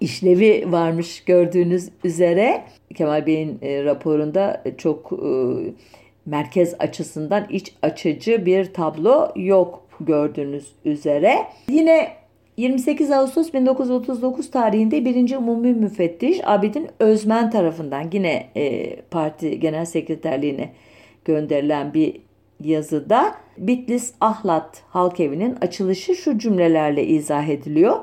[0.01, 2.63] işlevi varmış gördüğünüz üzere.
[2.95, 5.27] Kemal Bey'in e, raporunda çok e,
[6.27, 11.47] merkez açısından iç açıcı bir tablo yok gördüğünüz üzere.
[11.69, 12.09] Yine
[12.57, 15.35] 28 Ağustos 1939 tarihinde 1.
[15.35, 20.73] Umumi Müfettiş Abidin Özmen tarafından yine e, parti genel sekreterliğine
[21.25, 22.21] gönderilen bir
[22.63, 27.97] yazıda Bitlis Ahlat Halk Evi'nin açılışı şu cümlelerle izah ediliyor.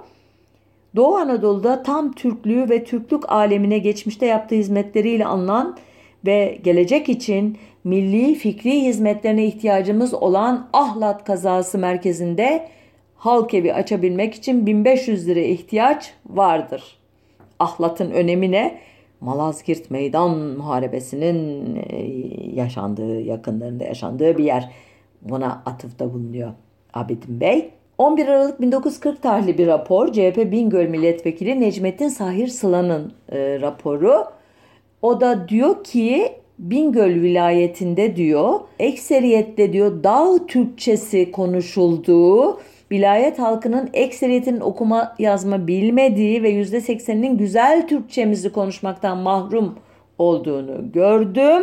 [0.97, 5.77] Doğu Anadolu'da tam Türklüğü ve Türklük alemine geçmişte yaptığı hizmetleriyle anılan
[6.25, 12.69] ve gelecek için milli fikri hizmetlerine ihtiyacımız olan Ahlat kazası merkezinde
[13.17, 16.99] halk evi açabilmek için 1500 lira ihtiyaç vardır.
[17.59, 18.79] Ahlat'ın önemi ne?
[19.21, 21.97] Malazgirt Meydan Muharebesi'nin e,
[22.55, 24.71] yaşandığı, yakınlarında yaşandığı bir yer.
[25.23, 26.53] Buna atıfta bulunuyor
[26.95, 27.71] Abidin Bey.
[27.99, 34.25] 11 Aralık 1940 tarihli bir rapor CHP Bingöl Milletvekili Necmettin Sahir Sıla'nın e, raporu.
[35.05, 44.61] O da diyor ki Bingöl vilayetinde diyor ekseriyette diyor dağ Türkçesi konuşulduğu vilayet halkının ekseriyetinin
[44.61, 49.79] okuma yazma bilmediği ve yüzde sekseninin güzel Türkçemizi konuşmaktan mahrum
[50.19, 51.63] olduğunu gördüm.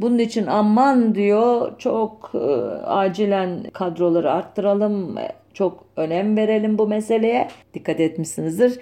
[0.00, 2.38] Bunun için aman diyor çok e,
[2.84, 5.14] acilen kadroları arttıralım,
[5.54, 7.48] çok önem verelim bu meseleye.
[7.74, 8.80] Dikkat etmişsinizdir.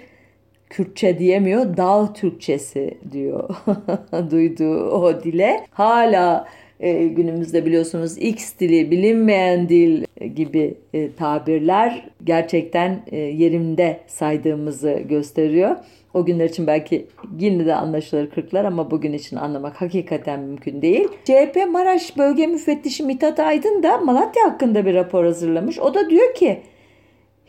[0.69, 3.49] Kürtçe diyemiyor, dağ Türkçesi diyor
[4.31, 5.65] duyduğu o dile.
[5.71, 6.47] Hala
[6.79, 10.03] e, günümüzde biliyorsunuz X dili, bilinmeyen dil
[10.35, 15.75] gibi e, tabirler gerçekten e, yerinde saydığımızı gösteriyor.
[16.13, 17.05] O günler için belki
[17.39, 21.07] yine de anlaşılır kırklar ama bugün için anlamak hakikaten mümkün değil.
[21.25, 25.79] CHP Maraş Bölge Müfettişi Mithat Aydın da Malatya hakkında bir rapor hazırlamış.
[25.79, 26.61] O da diyor ki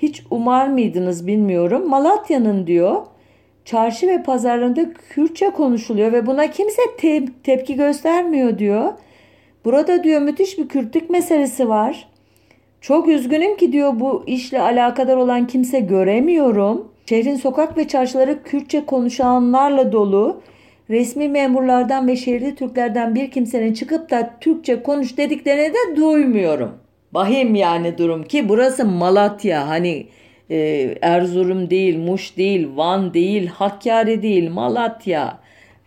[0.02, 1.88] hiç umar mıydınız bilmiyorum.
[1.88, 3.02] Malatya'nın diyor
[3.64, 8.92] çarşı ve pazarlarında Kürtçe konuşuluyor ve buna kimse te- tepki göstermiyor diyor.
[9.64, 12.08] Burada diyor müthiş bir Kürtlük meselesi var.
[12.80, 16.88] Çok üzgünüm ki diyor bu işle alakadar olan kimse göremiyorum.
[17.06, 20.40] Şehrin sokak ve çarşıları Kürtçe konuşanlarla dolu.
[20.90, 26.78] Resmi memurlardan ve şehirli Türklerden bir kimsenin çıkıp da Türkçe konuş dediklerini de duymuyorum.
[27.14, 30.07] Bahim yani durum ki burası Malatya hani
[30.51, 30.59] e,
[31.03, 35.38] Erzurum değil, Muş değil, Van değil, Hakkari değil, Malatya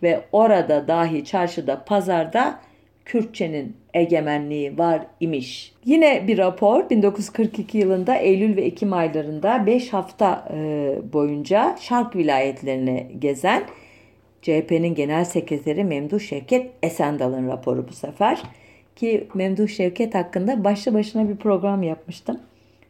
[0.02, 2.60] ve orada dahi çarşıda, pazarda
[3.04, 5.72] Kürtçenin egemenliği var imiş.
[5.84, 13.10] Yine bir rapor 1942 yılında Eylül ve Ekim aylarında 5 hafta e, boyunca Şark vilayetlerini
[13.18, 13.62] gezen
[14.42, 18.42] CHP'nin genel sekreteri Memduh Şevket Esendal'ın raporu bu sefer.
[18.96, 22.40] Ki Memduh Şevket hakkında başlı başına bir program yapmıştım.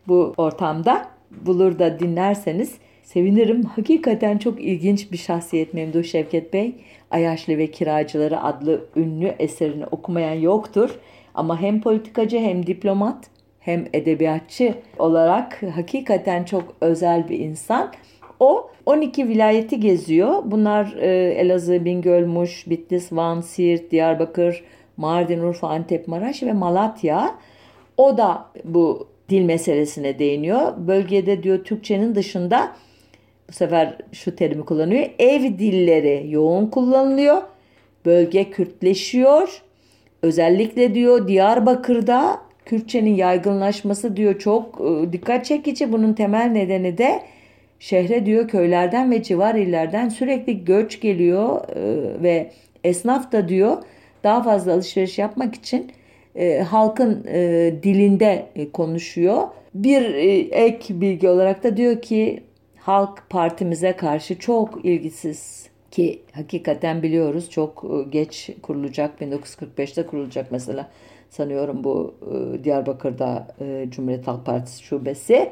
[0.09, 3.63] Bu ortamda bulur da dinlerseniz sevinirim.
[3.63, 6.75] Hakikaten çok ilginç bir şahsiyet Memduh Şevket Bey.
[7.11, 10.98] Ayaşlı ve Kiracıları adlı ünlü eserini okumayan yoktur.
[11.35, 13.31] Ama hem politikacı hem diplomat
[13.61, 17.92] hem edebiyatçı olarak hakikaten çok özel bir insan.
[18.40, 20.42] O 12 vilayeti geziyor.
[20.44, 24.65] Bunlar e, Elazığ, Bingöl, Muş, Bitlis, Van, Siirt, Diyarbakır,
[24.97, 27.35] Mardin, Urfa, Antep, Maraş ve Malatya.
[27.97, 30.73] O da bu dil meselesine değiniyor.
[30.77, 32.73] Bölgede diyor Türkçenin dışında
[33.49, 35.07] bu sefer şu terimi kullanıyor.
[35.19, 37.42] Ev dilleri yoğun kullanılıyor.
[38.07, 39.63] Bölge Kürtleşiyor.
[40.23, 45.92] Özellikle diyor Diyarbakır'da Kürtçenin yaygınlaşması diyor çok e, dikkat çekici.
[45.92, 47.23] Bunun temel nedeni de
[47.79, 52.51] şehre diyor köylerden ve civar illerden sürekli göç geliyor e, ve
[52.85, 53.77] esnaf da diyor
[54.25, 55.92] daha fazla alışveriş yapmak için
[56.37, 59.42] e, halkın e, dilinde e, konuşuyor.
[59.75, 62.42] Bir e, ek bilgi olarak da diyor ki
[62.77, 70.90] halk partimize karşı çok ilgisiz ki hakikaten biliyoruz çok e, geç kurulacak 1945'te kurulacak mesela
[71.31, 75.50] sanıyorum bu e, Diyarbakır'da e, Cumhuriyet Halk Partisi şubesi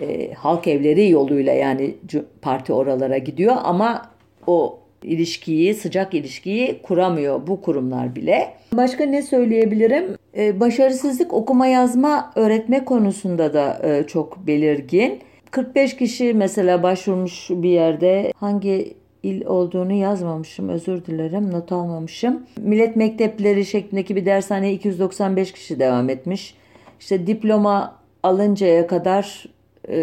[0.00, 1.94] e, halk evleri yoluyla yani
[2.42, 4.10] parti oralara gidiyor ama
[4.46, 8.52] o ilişkiyi, sıcak ilişkiyi kuramıyor bu kurumlar bile.
[8.72, 10.04] Başka ne söyleyebilirim?
[10.36, 15.20] Ee, başarısızlık okuma yazma öğretme konusunda da e, çok belirgin.
[15.50, 22.42] 45 kişi mesela başvurmuş bir yerde hangi il olduğunu yazmamışım özür dilerim not almamışım.
[22.58, 26.54] Millet mektepleri şeklindeki bir dershaneye 295 kişi devam etmiş.
[27.00, 29.46] İşte diploma alıncaya kadar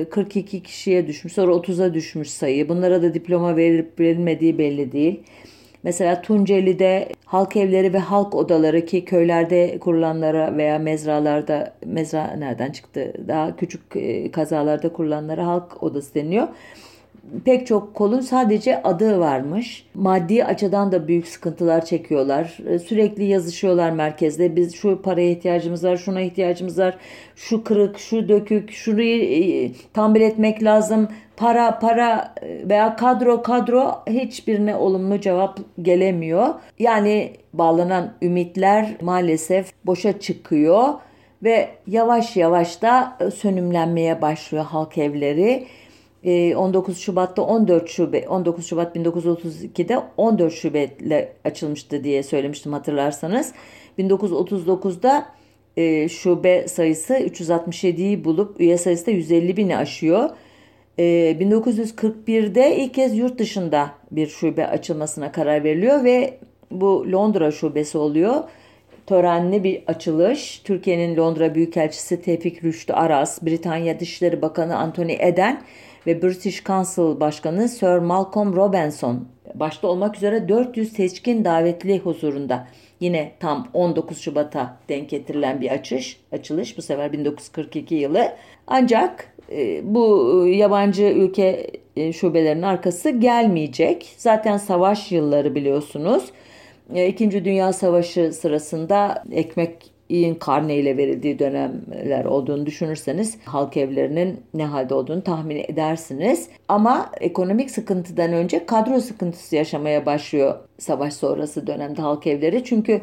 [0.10, 1.34] 42 e, kişiye düşmüş.
[1.34, 2.70] Sonra 30'a düşmüş sayı.
[2.70, 5.24] Bunlara da diploma verilip verilmediği belli değil.
[5.84, 13.14] Mesela Tunceli'de halk evleri ve halk odaları ki köylerde kurulanlara veya mezralarda, mezra nereden çıktı?
[13.28, 16.48] Daha küçük e, kazalarda kurulanlara halk odası deniyor
[17.45, 19.86] pek çok kolun sadece adı varmış.
[19.93, 22.57] Maddi açıdan da büyük sıkıntılar çekiyorlar.
[22.69, 24.55] E, sürekli yazışıyorlar merkezde.
[24.55, 26.97] Biz şu paraya ihtiyacımız var, şuna ihtiyacımız var.
[27.36, 31.07] Şu kırık, şu dökük, şurayı e, tamir etmek lazım.
[31.38, 36.47] Para, para e, veya kadro, kadro hiçbirine olumlu cevap gelemiyor.
[36.80, 40.93] Yani bağlanan ümitler maalesef boşa çıkıyor
[41.43, 45.67] ve yavaş yavaş da sönümlenmeye başlıyor halk evleri.
[46.24, 53.53] 19 ee, Şubat'ta 14 şube 19 Şubat 1932'de 14 şubeyle açılmıştı diye söylemiştim hatırlarsanız.
[53.99, 55.26] 1939'da
[55.78, 60.30] e, şube sayısı 367'yi bulup üye sayısı da 150 bini aşıyor.
[60.99, 61.03] E,
[61.39, 66.38] 1941'de ilk kez yurt dışında bir şube açılmasına karar veriliyor ve
[66.71, 68.43] bu Londra şubesi oluyor.
[69.07, 70.61] Törenli bir açılış.
[70.63, 75.61] Türkiye'nin Londra Büyükelçisi Tevfik Rüştü Aras, Britanya Dışişleri Bakanı Anthony Eden
[76.08, 82.68] ve British Council Başkanı Sir Malcolm Robinson başta olmak üzere 400 seçkin davetli huzurunda
[82.99, 88.34] yine tam 19 Şubat'a denk getirilen bir açış, açılış bu sefer 1942 yılı.
[88.68, 94.16] Ancak e, bu yabancı ülke e, şubelerinin arkası gelmeyecek.
[94.18, 96.24] Zaten savaş yılları biliyorsunuz.
[96.93, 104.66] E, İkinci Dünya Savaşı sırasında ekmek iyi karneyle verildiği dönemler olduğunu düşünürseniz halk evlerinin ne
[104.66, 106.49] halde olduğunu tahmin edersiniz.
[106.68, 112.64] Ama ekonomik sıkıntıdan önce kadro sıkıntısı yaşamaya başlıyor savaş sonrası dönemde halk evleri.
[112.64, 113.01] Çünkü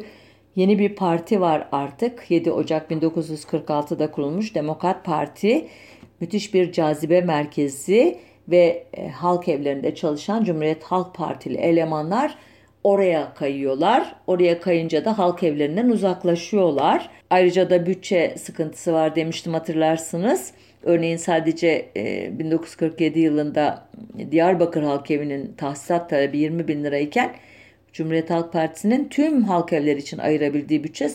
[0.55, 2.31] yeni bir parti var artık.
[2.31, 5.67] 7 Ocak 1946'da kurulmuş Demokrat Parti.
[6.19, 12.37] Müthiş bir cazibe merkezi ve e, halk evlerinde çalışan Cumhuriyet Halk Partili elemanlar
[12.83, 14.15] oraya kayıyorlar.
[14.27, 17.09] Oraya kayınca da halk evlerinden uzaklaşıyorlar.
[17.29, 20.53] Ayrıca da bütçe sıkıntısı var demiştim hatırlarsınız.
[20.83, 21.89] Örneğin sadece
[22.39, 23.87] 1947 e, yılında
[24.31, 27.35] Diyarbakır Halk Evi'nin tahsisat talebi 20 bin lirayken
[27.93, 31.09] Cumhuriyet Halk Partisi'nin tüm halk evleri için ayırabildiği bütçe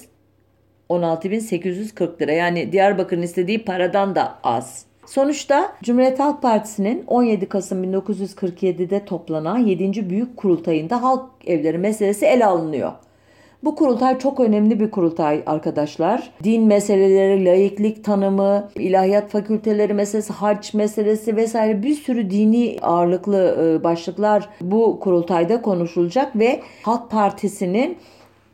[0.90, 2.32] 16.840 lira.
[2.32, 4.86] Yani Diyarbakır'ın istediği paradan da az.
[5.06, 10.10] Sonuçta Cumhuriyet Halk Partisi'nin 17 Kasım 1947'de toplanan 7.
[10.10, 12.92] Büyük Kurultayı'nda halk evleri meselesi ele alınıyor.
[13.64, 16.30] Bu kurultay çok önemli bir kurultay arkadaşlar.
[16.44, 23.84] Din meseleleri, laiklik tanımı, ilahiyat fakülteleri meselesi, hac meselesi vesaire bir sürü dini ağırlıklı e,
[23.84, 27.98] başlıklar bu kurultayda konuşulacak ve Halk Partisi'nin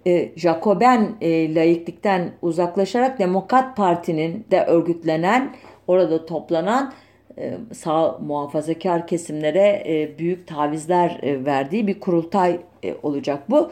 [0.07, 5.50] e, Jacoben e, laiklikten uzaklaşarak Demokrat Parti'nin de örgütlenen
[5.87, 6.93] orada toplanan
[7.39, 12.61] e, sağ muhafazakar kesimlere e, büyük tavizler e, verdiği bir kurultay
[13.03, 13.70] olacak bu.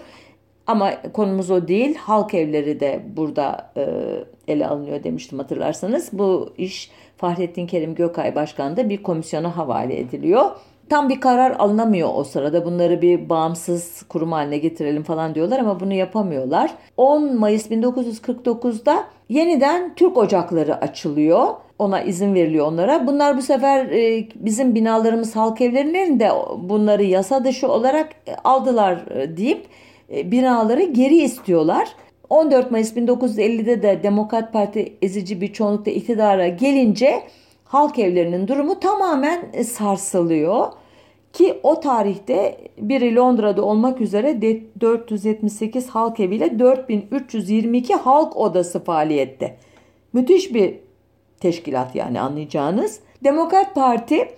[0.66, 1.96] Ama konumuz o değil.
[1.96, 3.72] Halk evleri de burada
[4.48, 6.08] ele alınıyor demiştim hatırlarsanız.
[6.12, 10.50] Bu iş Fahrettin Kerim Gökay Başkan'da bir komisyona havale ediliyor.
[10.88, 12.64] Tam bir karar alınamıyor o sırada.
[12.64, 16.74] Bunları bir bağımsız kurum haline getirelim falan diyorlar ama bunu yapamıyorlar.
[16.96, 21.46] 10 Mayıs 1949'da yeniden Türk ocakları açılıyor
[21.80, 23.06] ona izin veriliyor onlara.
[23.06, 29.06] Bunlar bu sefer e, bizim binalarımız halk evlerinin de bunları yasa dışı olarak e, aldılar
[29.10, 29.66] e, deyip
[30.10, 31.88] binaları geri istiyorlar.
[32.30, 37.22] 14 Mayıs 1950'de de Demokrat Parti ezici bir çoğunlukla iktidara gelince
[37.64, 40.66] halk evlerinin durumu tamamen sarsılıyor.
[41.32, 44.42] Ki o tarihte biri Londra'da olmak üzere
[44.80, 49.56] 478 halk eviyle 4322 halk odası faaliyette.
[50.12, 50.74] Müthiş bir
[51.40, 53.00] teşkilat yani anlayacağınız.
[53.24, 54.28] Demokrat Parti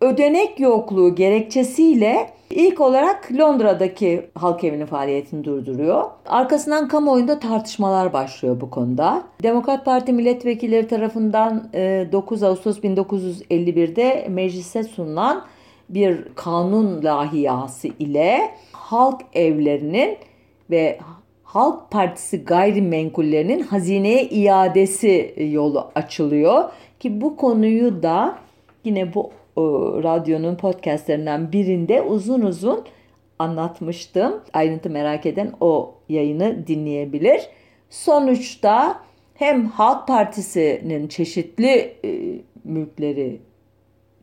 [0.00, 6.04] ödenek yokluğu gerekçesiyle ilk olarak Londra'daki halk evinin faaliyetini durduruyor.
[6.26, 9.22] Arkasından kamuoyunda tartışmalar başlıyor bu konuda.
[9.42, 15.44] Demokrat Parti milletvekilleri tarafından 9 e, Ağustos 1951'de meclise sunulan
[15.88, 20.16] bir kanun lahiyası ile halk evlerinin
[20.70, 20.98] ve
[21.56, 28.38] Halk Partisi gayrimenkullerinin hazineye iadesi yolu açılıyor ki bu konuyu da
[28.84, 29.62] yine bu e,
[30.02, 32.84] radyonun podcastlerinden birinde uzun uzun
[33.38, 34.42] anlatmıştım.
[34.52, 37.40] Ayrıntı merak eden o yayını dinleyebilir.
[37.90, 39.00] Sonuçta
[39.34, 43.40] hem Halk Partisi'nin çeşitli e, mülkleri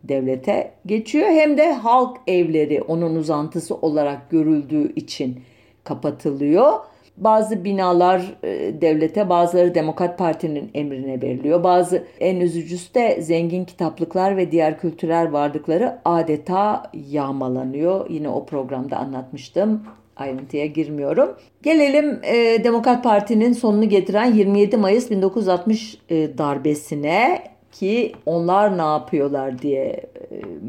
[0.03, 5.41] devlete geçiyor hem de halk evleri onun uzantısı olarak görüldüğü için
[5.83, 6.92] kapatılıyor.
[7.17, 11.63] Bazı binalar e, devlete, bazıları Demokrat Parti'nin emrine veriliyor.
[11.63, 18.09] Bazı en üzücüsü de zengin kitaplıklar ve diğer kültürel varlıkları adeta yağmalanıyor.
[18.09, 19.83] Yine o programda anlatmıştım.
[20.15, 21.35] Ayrıntıya girmiyorum.
[21.63, 29.61] Gelelim e, Demokrat Parti'nin sonunu getiren 27 Mayıs 1960 e, darbesine ki onlar ne yapıyorlar
[29.61, 30.01] diye e,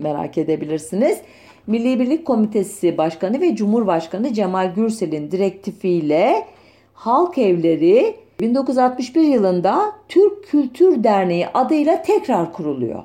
[0.03, 1.19] merak edebilirsiniz.
[1.67, 6.47] Milli Birlik Komitesi Başkanı ve Cumhurbaşkanı Cemal Gürsel'in direktifiyle
[6.95, 13.03] Halk Evleri 1961 yılında Türk Kültür Derneği adıyla tekrar kuruluyor.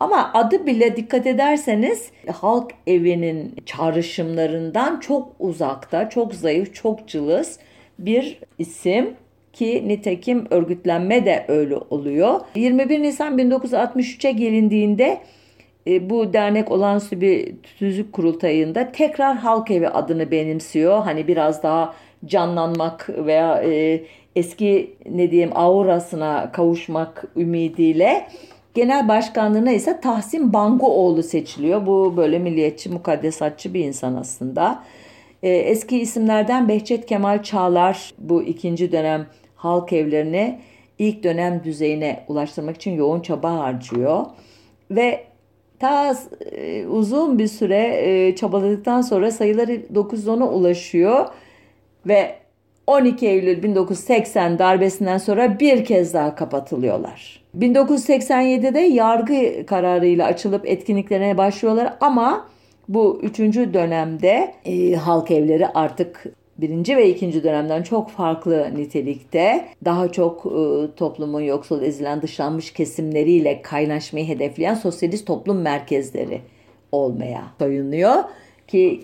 [0.00, 7.58] Ama adı bile dikkat ederseniz halk evinin çağrışımlarından çok uzakta, çok zayıf, çok cılız
[7.98, 9.14] bir isim
[9.52, 12.40] ki nitekim örgütlenme de öyle oluyor.
[12.54, 15.20] 21 Nisan 1963'e gelindiğinde
[15.86, 21.02] bu dernek olağanüstü bir tüzük kurultayında tekrar halk evi adını benimsiyor.
[21.02, 24.02] Hani biraz daha canlanmak veya e,
[24.36, 28.26] eski ne diyeyim aurasına kavuşmak ümidiyle
[28.74, 31.86] genel başkanlığına ise Tahsin Banguoğlu seçiliyor.
[31.86, 34.82] Bu böyle milliyetçi, mukaddesatçı bir insan aslında.
[35.42, 39.26] E, eski isimlerden Behçet Kemal Çağlar bu ikinci dönem
[39.56, 40.58] halk evlerini
[40.98, 44.26] ilk dönem düzeyine ulaştırmak için yoğun çaba harcıyor.
[44.90, 45.24] Ve
[45.78, 46.16] ta
[46.52, 51.26] e, uzun bir süre e, çabaladıktan sonra sayıları 910'a ulaşıyor
[52.06, 52.34] ve
[52.86, 57.42] 12 Eylül 1980 darbesinden sonra bir kez daha kapatılıyorlar.
[57.58, 62.48] 1987'de yargı kararıyla açılıp etkinliklerine başlıyorlar ama
[62.88, 66.24] bu üçüncü dönemde e, halk evleri artık
[66.58, 73.62] birinci ve ikinci dönemden çok farklı nitelikte daha çok e, toplumun yoksul ezilen dışlanmış kesimleriyle
[73.62, 76.40] kaynaşmayı hedefleyen sosyalist toplum merkezleri
[76.92, 78.14] olmaya soyunuyor
[78.68, 79.00] ki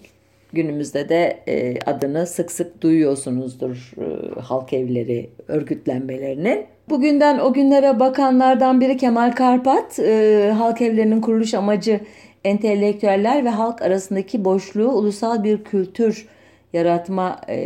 [0.52, 6.66] günümüzde de e, adını sık sık duyuyorsunuzdur e, halk evleri örgütlenmelerinin.
[6.88, 12.00] Bugünden o günlere bakanlardan biri Kemal Karpat, e, halk evlerinin kuruluş amacı
[12.44, 16.26] entelektüeller ve halk arasındaki boşluğu ulusal bir kültür
[16.72, 17.56] yaratma e,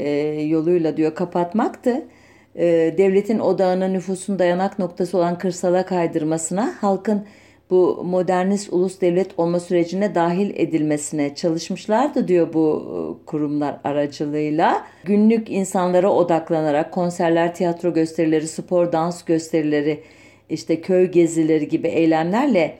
[0.42, 2.07] yoluyla diyor kapatmaktı.
[2.54, 7.26] E, devletin odağını nüfusun dayanak noktası olan kırsala kaydırmasına, halkın
[7.70, 12.84] bu modernist ulus devlet olma sürecine dahil edilmesine çalışmışlardı diyor bu
[13.22, 14.86] e, kurumlar aracılığıyla.
[15.04, 20.02] Günlük insanlara odaklanarak konserler, tiyatro gösterileri, spor, dans gösterileri,
[20.50, 22.78] işte köy gezileri gibi eylemlerle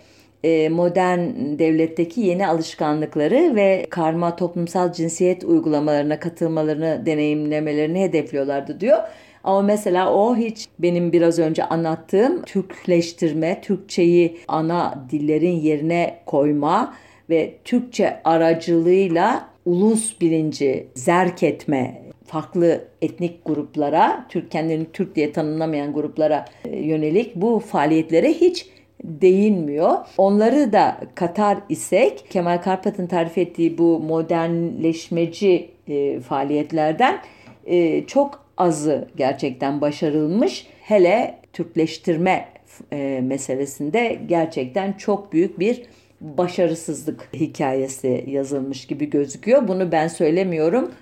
[0.69, 1.21] modern
[1.59, 8.99] devletteki yeni alışkanlıkları ve karma toplumsal cinsiyet uygulamalarına katılmalarını deneyimlemelerini hedefliyorlardı diyor.
[9.45, 16.95] Ama mesela o hiç benim biraz önce anlattığım Türkleştirme, Türkçeyi ana dillerin yerine koyma
[17.31, 25.93] ve Türkçe aracılığıyla ulus bilinci zerk etme farklı etnik gruplara, Türk kendini Türk diye tanımlamayan
[25.93, 28.67] gruplara e, yönelik bu faaliyetlere hiç
[29.05, 29.97] değinmiyor.
[30.19, 37.19] Onları da katar isek Kemal Karpat'ın tarif ettiği bu modernleşmeci e, faaliyetlerden
[37.67, 40.67] e, çok azı gerçekten başarılmış.
[40.81, 42.49] Hele Türkleştirme
[42.93, 45.83] e, meselesinde gerçekten çok büyük bir
[46.21, 49.69] başarısızlık hikayesi yazılmış gibi gözüküyor.
[49.69, 50.93] Bunu ben söylemiyorum.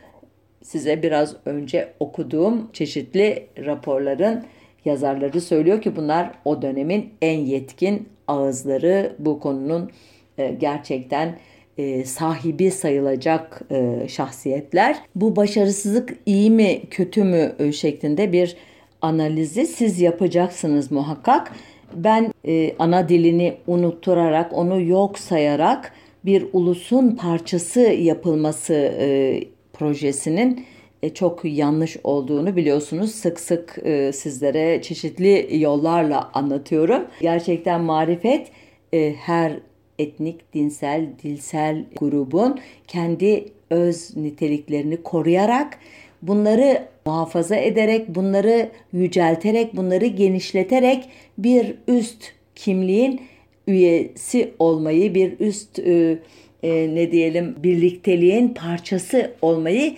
[0.62, 4.45] Size biraz önce okuduğum çeşitli raporların
[4.85, 9.91] yazarları söylüyor ki bunlar o dönemin en yetkin ağızları bu konunun
[10.39, 11.39] e, gerçekten
[11.78, 14.97] e, sahibi sayılacak e, şahsiyetler.
[15.14, 18.57] Bu başarısızlık iyi mi kötü mü şeklinde bir
[19.03, 21.53] analizi siz yapacaksınız muhakkak.
[21.95, 22.32] Ben
[22.78, 25.93] ana dilini unutturarak, onu yok sayarak
[26.24, 29.41] bir ulusun parçası yapılması e,
[29.72, 30.74] projesinin e,
[31.15, 33.11] çok yanlış olduğunu biliyorsunuz.
[33.11, 37.05] Sık sık e, sizlere çeşitli yollarla anlatıyorum.
[37.21, 38.49] Gerçekten marifet
[38.93, 39.53] e, her
[39.99, 45.79] etnik, dinsel, dilsel grubun kendi öz niteliklerini koruyarak
[46.23, 52.25] bunları muhafaza ederek, bunları yücelterek, bunları genişleterek bir üst
[52.55, 53.21] kimliğin
[53.67, 56.19] üyesi olmayı, bir üst e,
[56.63, 59.95] e, ne diyelim birlikteliğin parçası olmayı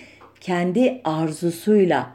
[0.47, 2.11] kendi arzusuyla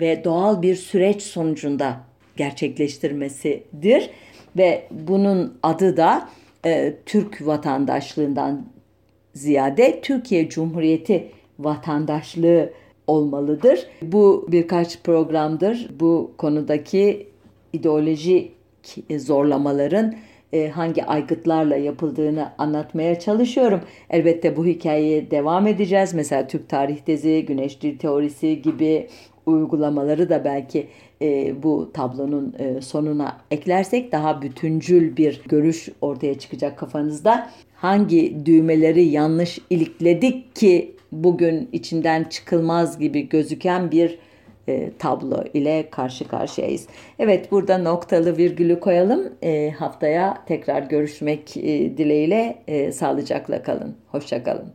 [0.00, 1.96] ve doğal bir süreç sonucunda
[2.36, 4.10] gerçekleştirmesidir
[4.56, 6.28] ve bunun adı da
[6.66, 8.66] e, Türk vatandaşlığından
[9.34, 11.28] ziyade Türkiye Cumhuriyeti
[11.58, 12.70] vatandaşlığı
[13.06, 13.86] olmalıdır.
[14.02, 17.26] Bu birkaç programdır bu konudaki
[17.72, 18.52] ideolojik
[19.18, 20.14] zorlamaların
[20.52, 23.80] e, hangi aygıtlarla yapıldığını anlatmaya çalışıyorum.
[24.10, 26.14] Elbette bu hikayeye devam edeceğiz.
[26.14, 29.06] Mesela Türk tarih tezi, güneş dil teorisi gibi
[29.46, 30.86] uygulamaları da belki
[31.22, 37.50] e, bu tablonun e, sonuna eklersek daha bütüncül bir görüş ortaya çıkacak kafanızda.
[37.74, 44.18] Hangi düğmeleri yanlış ilikledik ki bugün içinden çıkılmaz gibi gözüken bir
[44.68, 46.86] e, tablo ile karşı karşıyayız.
[47.18, 49.32] Evet burada noktalı virgülü koyalım.
[49.42, 53.96] E, haftaya tekrar görüşmek e, dileğiyle e, sağlıcakla kalın.
[54.08, 54.72] Hoşçakalın.